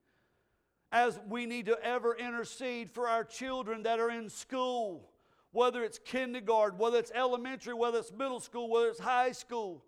As 0.90 1.20
we 1.28 1.46
need 1.46 1.66
to 1.66 1.78
ever 1.82 2.16
intercede 2.16 2.90
for 2.90 3.08
our 3.08 3.22
children 3.22 3.84
that 3.84 4.00
are 4.00 4.10
in 4.10 4.28
school 4.28 5.08
whether 5.52 5.84
it's 5.84 5.98
kindergarten, 5.98 6.78
whether 6.78 6.98
it's 6.98 7.12
elementary, 7.14 7.74
whether 7.74 7.98
it's 7.98 8.12
middle 8.12 8.40
school, 8.40 8.68
whether 8.68 8.88
it's 8.88 9.00
high 9.00 9.32
school. 9.32 9.82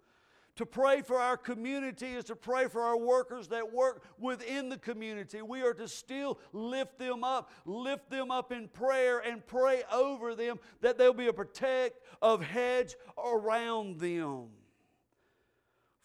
To 0.57 0.67
pray 0.67 1.01
for 1.01 1.17
our 1.17 1.37
community 1.37 2.09
is 2.09 2.25
to 2.25 2.37
pray 2.37 2.67
for 2.67 2.83
our 2.83 2.97
workers 2.97 3.49
that 3.49 3.73
work 3.73 4.05
within 4.19 4.69
the 4.69 4.77
community. 4.77 5.41
We 5.41 5.63
are 5.63 5.73
to 5.75 5.89
still 5.89 6.39
lift 6.53 6.99
them 6.99 7.25
up, 7.25 7.51
lift 7.65 8.11
them 8.11 8.31
up 8.31 8.53
in 8.53 8.69
prayer, 8.69 9.21
and 9.21 9.47
pray 9.47 9.85
over 9.91 10.35
them 10.35 10.59
that 10.83 10.99
there'll 10.99 11.15
be 11.15 11.29
a 11.29 11.33
protect 11.33 12.01
of 12.21 12.43
hedge 12.43 12.97
around 13.17 14.01
them. 14.01 14.49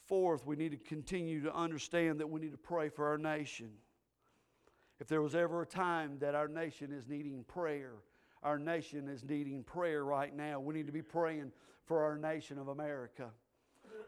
Fourth, 0.06 0.46
we 0.46 0.56
need 0.56 0.72
to 0.72 0.78
continue 0.78 1.42
to 1.42 1.54
understand 1.54 2.20
that 2.20 2.30
we 2.30 2.40
need 2.40 2.52
to 2.52 2.58
pray 2.58 2.90
for 2.90 3.08
our 3.08 3.18
nation. 3.18 3.72
If 5.00 5.08
there 5.08 5.22
was 5.22 5.36
ever 5.36 5.64
a 5.64 5.66
time 5.66 6.18
that 6.20 6.36
our 6.36 6.48
nation 6.48 6.94
is 6.94 7.08
needing 7.08 7.44
prayer, 7.44 7.96
our 8.46 8.60
nation 8.60 9.10
is 9.10 9.24
needing 9.24 9.64
prayer 9.64 10.06
right 10.06 10.34
now. 10.34 10.60
We 10.60 10.76
need 10.76 10.86
to 10.86 10.94
be 10.94 11.02
praying 11.02 11.52
for 11.86 12.04
our 12.04 12.16
nation 12.16 12.60
of 12.60 12.68
America. 12.68 13.32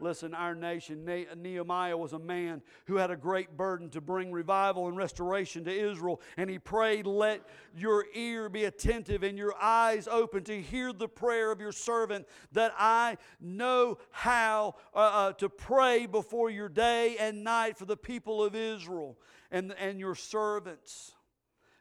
Listen, 0.00 0.32
our 0.32 0.54
nation, 0.54 1.04
Nehemiah 1.36 1.96
was 1.96 2.12
a 2.12 2.20
man 2.20 2.62
who 2.86 2.96
had 2.96 3.10
a 3.10 3.16
great 3.16 3.56
burden 3.56 3.90
to 3.90 4.00
bring 4.00 4.30
revival 4.30 4.86
and 4.86 4.96
restoration 4.96 5.64
to 5.64 5.72
Israel. 5.72 6.20
And 6.36 6.48
he 6.48 6.60
prayed, 6.60 7.04
Let 7.04 7.42
your 7.74 8.06
ear 8.14 8.48
be 8.48 8.64
attentive 8.64 9.24
and 9.24 9.36
your 9.36 9.54
eyes 9.60 10.06
open 10.06 10.44
to 10.44 10.62
hear 10.62 10.92
the 10.92 11.08
prayer 11.08 11.50
of 11.50 11.60
your 11.60 11.72
servant, 11.72 12.28
that 12.52 12.72
I 12.78 13.16
know 13.40 13.98
how 14.12 14.76
uh, 14.94 14.98
uh, 14.98 15.32
to 15.32 15.48
pray 15.48 16.06
before 16.06 16.48
your 16.48 16.68
day 16.68 17.16
and 17.18 17.42
night 17.42 17.76
for 17.76 17.86
the 17.86 17.96
people 17.96 18.44
of 18.44 18.54
Israel 18.54 19.18
and, 19.50 19.74
and 19.80 19.98
your 19.98 20.14
servants. 20.14 21.14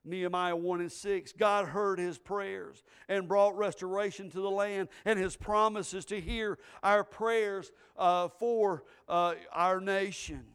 Nehemiah 0.07 0.55
1 0.55 0.81
and 0.81 0.91
6. 0.91 1.33
God 1.33 1.67
heard 1.67 1.99
his 1.99 2.17
prayers 2.17 2.83
and 3.07 3.27
brought 3.27 3.57
restoration 3.57 4.29
to 4.31 4.39
the 4.39 4.49
land, 4.49 4.89
and 5.05 5.19
his 5.19 5.35
promises 5.35 6.05
to 6.05 6.19
hear 6.19 6.57
our 6.81 7.03
prayers 7.03 7.71
uh, 7.97 8.27
for 8.27 8.83
uh, 9.07 9.35
our 9.51 9.79
nation. 9.79 10.45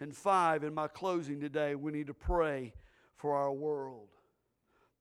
And 0.00 0.14
five, 0.14 0.62
in 0.62 0.74
my 0.74 0.88
closing 0.88 1.40
today, 1.40 1.74
we 1.74 1.92
need 1.92 2.08
to 2.08 2.14
pray 2.14 2.74
for 3.16 3.34
our 3.34 3.52
world, 3.52 4.08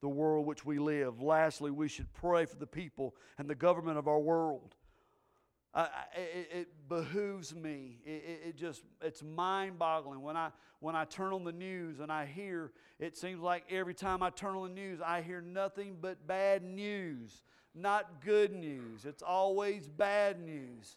the 0.02 0.08
world 0.08 0.46
which 0.46 0.66
we 0.66 0.80
live. 0.80 1.22
Lastly, 1.22 1.72
we 1.72 1.90
should 1.90 2.12
pray 2.14 2.46
for 2.46 2.56
the 2.56 2.68
people 2.68 3.16
and 3.38 3.50
the 3.50 3.56
government 3.56 3.98
of 3.98 4.08
our 4.08 4.20
world. 4.20 4.76
It, 5.76 6.50
it, 6.54 6.68
behooves 6.88 7.54
me. 7.54 7.98
It, 8.06 8.42
it, 8.48 8.58
just 8.58 8.84
it's 9.02 9.22
mind-boggling 9.22 10.22
when 10.22 10.38
I 10.38 10.52
when 10.80 10.96
I 10.96 11.04
turn 11.04 11.34
on 11.34 11.44
the 11.44 11.52
news 11.52 12.00
and 12.00 12.12
I 12.12 12.26
hear. 12.26 12.72
It 13.00 13.18
seems 13.18 13.42
like 13.42 13.64
every 13.70 13.94
time 13.94 14.24
I 14.24 14.30
turn 14.30 14.56
on 14.56 14.70
the 14.70 14.74
news, 14.74 15.02
I 15.06 15.22
hear 15.22 15.42
nothing 15.42 15.98
but 16.00 16.26
bad 16.26 16.64
news, 16.64 17.44
not 17.74 18.24
good 18.24 18.54
news. 18.54 19.04
It's 19.04 19.22
always 19.22 19.90
bad 19.90 20.40
news. 20.40 20.96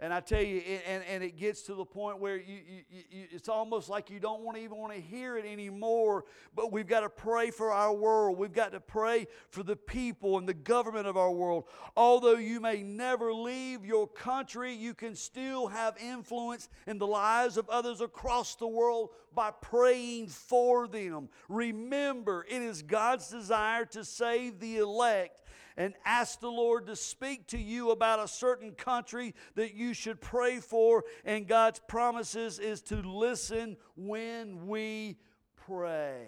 And 0.00 0.14
I 0.14 0.20
tell 0.20 0.42
you, 0.42 0.58
and, 0.86 1.02
and 1.10 1.24
it 1.24 1.36
gets 1.36 1.62
to 1.62 1.74
the 1.74 1.84
point 1.84 2.20
where 2.20 2.36
you, 2.36 2.60
you, 2.88 3.02
you, 3.10 3.24
it's 3.32 3.48
almost 3.48 3.88
like 3.88 4.10
you 4.10 4.20
don't 4.20 4.42
want 4.42 4.56
to 4.56 4.62
even 4.62 4.78
want 4.78 4.94
to 4.94 5.00
hear 5.00 5.36
it 5.36 5.44
anymore. 5.44 6.24
But 6.54 6.70
we've 6.70 6.86
got 6.86 7.00
to 7.00 7.08
pray 7.08 7.50
for 7.50 7.72
our 7.72 7.92
world. 7.92 8.38
We've 8.38 8.52
got 8.52 8.70
to 8.72 8.80
pray 8.80 9.26
for 9.50 9.64
the 9.64 9.74
people 9.74 10.38
and 10.38 10.48
the 10.48 10.54
government 10.54 11.08
of 11.08 11.16
our 11.16 11.32
world. 11.32 11.64
Although 11.96 12.36
you 12.36 12.60
may 12.60 12.84
never 12.84 13.34
leave 13.34 13.84
your 13.84 14.06
country, 14.06 14.72
you 14.72 14.94
can 14.94 15.16
still 15.16 15.66
have 15.66 15.96
influence 16.00 16.68
in 16.86 16.98
the 16.98 17.06
lives 17.06 17.56
of 17.56 17.68
others 17.68 18.00
across 18.00 18.54
the 18.54 18.68
world 18.68 19.10
by 19.34 19.50
praying 19.50 20.28
for 20.28 20.86
them. 20.86 21.28
Remember, 21.48 22.46
it 22.48 22.62
is 22.62 22.82
God's 22.82 23.28
desire 23.28 23.84
to 23.86 24.04
save 24.04 24.60
the 24.60 24.76
elect 24.76 25.42
and 25.78 25.94
ask 26.04 26.40
the 26.40 26.50
Lord 26.50 26.88
to 26.88 26.96
speak 26.96 27.46
to 27.46 27.58
you 27.58 27.92
about 27.92 28.18
a 28.18 28.26
certain 28.26 28.72
country 28.72 29.32
that 29.54 29.74
you 29.74 29.94
should 29.94 30.20
pray 30.20 30.58
for. 30.58 31.04
And 31.24 31.46
God's 31.46 31.80
promises 31.86 32.58
is 32.58 32.82
to 32.82 32.96
listen 32.96 33.76
when 33.96 34.66
we 34.66 35.18
pray. 35.54 36.26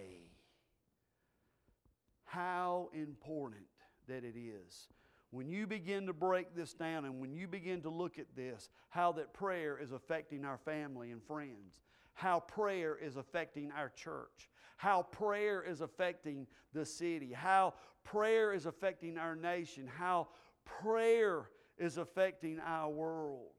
How 2.24 2.90
important 2.94 3.66
that 4.06 4.22
it 4.22 4.36
is. 4.38 4.88
When 5.32 5.50
you 5.50 5.66
begin 5.66 6.06
to 6.06 6.12
break 6.12 6.54
this 6.54 6.72
down 6.72 7.04
and 7.04 7.20
when 7.20 7.32
you 7.32 7.48
begin 7.48 7.82
to 7.82 7.90
look 7.90 8.20
at 8.20 8.36
this, 8.36 8.68
how 8.88 9.12
that 9.12 9.34
prayer 9.34 9.78
is 9.80 9.90
affecting 9.90 10.44
our 10.44 10.58
family 10.58 11.10
and 11.10 11.22
friends, 11.24 11.82
how 12.14 12.40
prayer 12.40 12.96
is 12.96 13.16
affecting 13.16 13.72
our 13.72 13.88
church, 13.88 14.48
how 14.80 15.02
prayer 15.02 15.62
is 15.62 15.82
affecting 15.82 16.46
the 16.72 16.86
city, 16.86 17.30
how 17.34 17.74
prayer 18.02 18.54
is 18.54 18.64
affecting 18.64 19.18
our 19.18 19.36
nation, 19.36 19.86
how 19.86 20.26
prayer 20.64 21.50
is 21.76 21.98
affecting 21.98 22.58
our 22.60 22.88
world. 22.88 23.52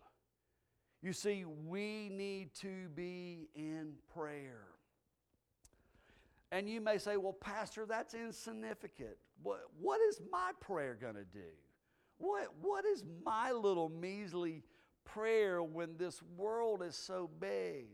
You 1.03 1.13
see, 1.13 1.45
we 1.45 2.09
need 2.09 2.55
to 2.61 2.89
be 2.95 3.49
in 3.53 3.93
prayer. 4.11 4.63
And 6.51 6.67
you 6.67 6.81
may 6.81 6.97
say, 6.97 7.17
well, 7.17 7.33
Pastor, 7.33 7.85
that's 7.85 8.15
insignificant. 8.15 9.15
What, 9.43 9.59
what 9.79 10.01
is 10.01 10.19
my 10.31 10.53
prayer 10.59 10.97
going 10.99 11.13
to 11.13 11.23
do? 11.23 11.51
What, 12.17 12.47
what 12.59 12.83
is 12.83 13.03
my 13.23 13.51
little 13.51 13.89
measly 13.89 14.63
prayer 15.05 15.61
when 15.61 15.97
this 15.97 16.19
world 16.35 16.81
is 16.81 16.95
so 16.95 17.29
big? 17.39 17.89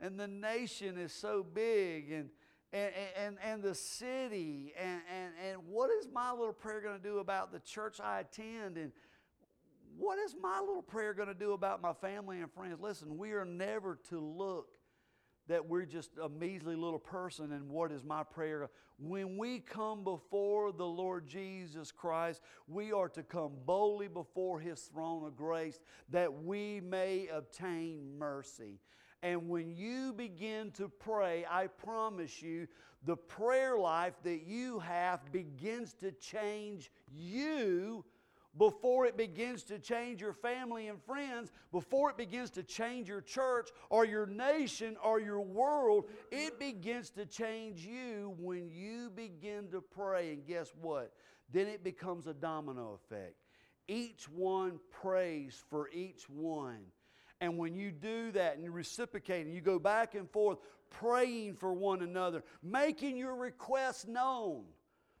And 0.00 0.18
the 0.18 0.28
nation 0.28 0.98
is 0.98 1.12
so 1.12 1.44
big 1.54 2.10
and 2.10 2.30
and, 2.72 2.92
and, 3.16 3.36
and 3.42 3.62
the 3.64 3.74
city 3.74 4.72
and, 4.78 5.00
and, 5.12 5.32
and 5.44 5.58
what 5.68 5.90
is 5.90 6.06
my 6.12 6.30
little 6.30 6.52
prayer 6.52 6.80
going 6.80 6.96
to 6.96 7.02
do 7.02 7.18
about 7.18 7.50
the 7.50 7.58
church 7.58 7.98
I 8.00 8.20
attend 8.20 8.76
and 8.76 8.92
what 9.98 10.18
is 10.20 10.36
my 10.40 10.60
little 10.60 10.82
prayer 10.82 11.12
going 11.12 11.28
to 11.28 11.34
do 11.34 11.52
about 11.52 11.82
my 11.82 11.92
family 11.92 12.40
and 12.40 12.50
friends? 12.52 12.78
Listen, 12.80 13.18
we 13.18 13.32
are 13.32 13.44
never 13.44 13.98
to 14.08 14.20
look 14.20 14.68
that 15.48 15.66
we're 15.66 15.84
just 15.84 16.10
a 16.22 16.28
measly 16.28 16.76
little 16.76 16.98
person 16.98 17.52
and 17.52 17.68
what 17.68 17.90
is 17.90 18.04
my 18.04 18.22
prayer. 18.22 18.70
When 19.00 19.36
we 19.36 19.58
come 19.58 20.04
before 20.04 20.70
the 20.70 20.86
Lord 20.86 21.26
Jesus 21.26 21.90
Christ, 21.90 22.40
we 22.68 22.92
are 22.92 23.08
to 23.10 23.24
come 23.24 23.52
boldly 23.66 24.06
before 24.06 24.60
His 24.60 24.80
throne 24.82 25.26
of 25.26 25.36
grace 25.36 25.80
that 26.10 26.44
we 26.44 26.80
may 26.80 27.28
obtain 27.32 28.16
mercy. 28.16 28.78
And 29.22 29.48
when 29.48 29.74
you 29.76 30.12
begin 30.12 30.70
to 30.72 30.88
pray, 30.88 31.44
I 31.48 31.66
promise 31.66 32.40
you, 32.40 32.66
the 33.04 33.16
prayer 33.16 33.78
life 33.78 34.14
that 34.24 34.42
you 34.42 34.78
have 34.80 35.30
begins 35.32 35.94
to 35.94 36.12
change 36.12 36.90
you 37.10 38.04
before 38.58 39.06
it 39.06 39.16
begins 39.16 39.62
to 39.64 39.78
change 39.78 40.20
your 40.20 40.32
family 40.32 40.88
and 40.88 41.00
friends, 41.02 41.52
before 41.70 42.10
it 42.10 42.16
begins 42.16 42.50
to 42.50 42.62
change 42.62 43.08
your 43.08 43.20
church 43.20 43.70
or 43.90 44.04
your 44.04 44.26
nation 44.26 44.96
or 45.04 45.20
your 45.20 45.40
world, 45.40 46.06
it 46.32 46.58
begins 46.58 47.10
to 47.10 47.26
change 47.26 47.86
you 47.86 48.34
when 48.38 48.68
you 48.68 49.10
begin 49.10 49.68
to 49.68 49.80
pray. 49.80 50.32
And 50.32 50.44
guess 50.46 50.72
what? 50.80 51.12
Then 51.52 51.68
it 51.68 51.84
becomes 51.84 52.26
a 52.26 52.34
domino 52.34 52.98
effect. 53.04 53.36
Each 53.86 54.28
one 54.28 54.80
prays 54.90 55.62
for 55.70 55.88
each 55.90 56.28
one 56.28 56.80
And 57.40 57.56
when 57.56 57.74
you 57.74 57.90
do 57.90 58.32
that 58.32 58.54
and 58.54 58.64
you 58.64 58.70
reciprocate 58.70 59.46
and 59.46 59.54
you 59.54 59.62
go 59.62 59.78
back 59.78 60.14
and 60.14 60.30
forth 60.30 60.58
praying 60.90 61.54
for 61.54 61.72
one 61.72 62.02
another, 62.02 62.44
making 62.62 63.16
your 63.16 63.34
requests 63.34 64.06
known, 64.06 64.64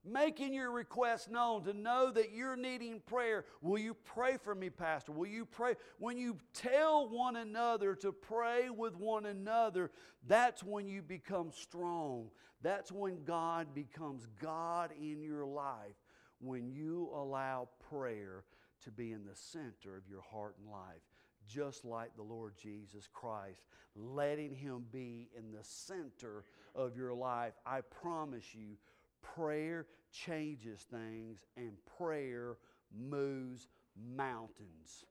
making 0.04 0.52
your 0.52 0.70
requests 0.70 1.28
known 1.28 1.64
to 1.64 1.72
know 1.72 2.10
that 2.10 2.32
you're 2.32 2.56
needing 2.56 3.00
prayer. 3.00 3.46
Will 3.62 3.78
you 3.78 3.94
pray 3.94 4.36
for 4.36 4.54
me, 4.54 4.68
Pastor? 4.68 5.12
Will 5.12 5.28
you 5.28 5.46
pray? 5.46 5.76
When 5.98 6.18
you 6.18 6.36
tell 6.52 7.08
one 7.08 7.36
another 7.36 7.94
to 7.96 8.12
pray 8.12 8.68
with 8.68 8.96
one 8.96 9.26
another, 9.26 9.90
that's 10.26 10.62
when 10.62 10.86
you 10.86 11.00
become 11.00 11.52
strong. 11.52 12.30
That's 12.62 12.92
when 12.92 13.24
God 13.24 13.74
becomes 13.74 14.26
God 14.42 14.90
in 15.00 15.22
your 15.22 15.46
life, 15.46 15.96
when 16.38 16.70
you 16.70 17.10
allow 17.14 17.68
prayer 17.88 18.44
to 18.84 18.90
be 18.90 19.12
in 19.12 19.24
the 19.24 19.36
center 19.36 19.96
of 19.96 20.02
your 20.08 20.22
heart 20.30 20.56
and 20.58 20.70
life 20.70 21.09
just 21.52 21.84
like 21.84 22.14
the 22.16 22.22
Lord 22.22 22.54
Jesus 22.60 23.08
Christ, 23.12 23.62
letting 23.96 24.54
Him 24.54 24.84
be 24.92 25.28
in 25.36 25.52
the 25.52 25.62
center 25.62 26.44
of 26.74 26.96
your 26.96 27.14
life. 27.14 27.54
I 27.66 27.80
promise 27.80 28.54
you, 28.54 28.76
prayer 29.22 29.86
changes 30.12 30.80
things 30.90 31.44
and 31.56 31.72
prayer 31.98 32.56
moves 32.96 33.68
mountains. 34.16 35.04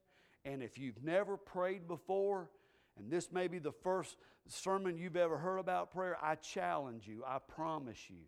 And 0.44 0.62
if 0.62 0.78
you've 0.78 1.02
never 1.02 1.36
prayed 1.36 1.86
before, 1.86 2.48
and 2.98 3.10
this 3.10 3.30
may 3.30 3.48
be 3.48 3.58
the 3.58 3.72
first 3.72 4.16
sermon 4.48 4.96
you've 4.96 5.16
ever 5.16 5.38
heard 5.38 5.58
about 5.58 5.92
prayer, 5.92 6.16
I 6.20 6.34
challenge 6.36 7.06
you, 7.06 7.22
I 7.26 7.38
promise 7.38 8.08
you 8.08 8.24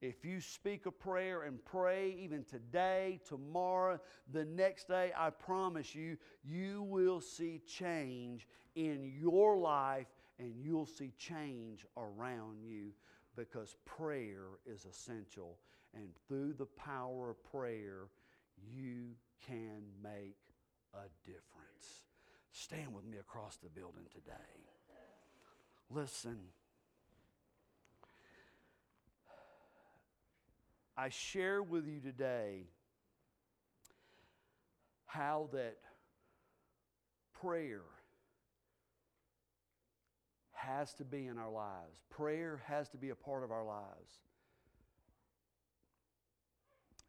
if 0.00 0.24
you 0.24 0.40
speak 0.40 0.86
a 0.86 0.90
prayer 0.90 1.42
and 1.42 1.62
pray 1.64 2.16
even 2.18 2.44
today, 2.44 3.20
tomorrow, 3.28 4.00
the 4.32 4.44
next 4.46 4.88
day, 4.88 5.12
I 5.16 5.30
promise 5.30 5.94
you, 5.94 6.16
you 6.42 6.82
will 6.82 7.20
see 7.20 7.60
change 7.66 8.48
in 8.74 9.12
your 9.20 9.58
life 9.58 10.06
and 10.38 10.54
you'll 10.56 10.86
see 10.86 11.12
change 11.18 11.84
around 11.98 12.62
you 12.62 12.92
because 13.36 13.76
prayer 13.84 14.46
is 14.66 14.86
essential. 14.86 15.58
And 15.94 16.08
through 16.28 16.54
the 16.54 16.66
power 16.66 17.30
of 17.30 17.44
prayer, 17.44 18.08
you 18.72 19.10
can 19.46 19.82
make 20.02 20.38
a 20.94 21.08
difference. 21.26 22.04
Stand 22.52 22.94
with 22.94 23.04
me 23.04 23.18
across 23.18 23.56
the 23.56 23.68
building 23.68 24.04
today. 24.10 24.32
Listen. 25.90 26.38
I 31.00 31.08
share 31.08 31.62
with 31.62 31.86
you 31.86 31.98
today 31.98 32.66
how 35.06 35.48
that 35.54 35.78
prayer 37.40 37.80
has 40.52 40.92
to 40.94 41.04
be 41.06 41.26
in 41.26 41.38
our 41.38 41.50
lives. 41.50 42.02
Prayer 42.10 42.60
has 42.66 42.90
to 42.90 42.98
be 42.98 43.08
a 43.08 43.14
part 43.14 43.44
of 43.44 43.50
our 43.50 43.64
lives. 43.64 44.20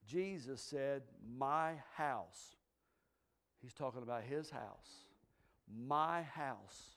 Jesus 0.08 0.62
said, 0.62 1.02
My 1.38 1.74
house, 1.98 2.56
he's 3.62 3.74
talking 3.74 4.04
about 4.04 4.24
his 4.24 4.50
house, 4.50 5.04
my 5.70 6.22
house 6.22 6.92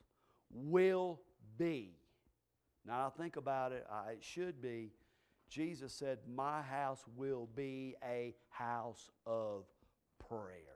will 0.52 1.20
be. 1.58 1.96
Now, 2.86 3.08
I 3.08 3.20
think 3.20 3.34
about 3.34 3.72
it, 3.72 3.84
I, 3.90 4.12
it 4.12 4.22
should 4.22 4.62
be 4.62 4.92
Jesus 5.54 5.92
said, 5.92 6.18
My 6.34 6.62
house 6.62 7.04
will 7.16 7.48
be 7.54 7.94
a 8.04 8.34
house 8.50 9.08
of 9.24 9.66
prayer. 10.28 10.73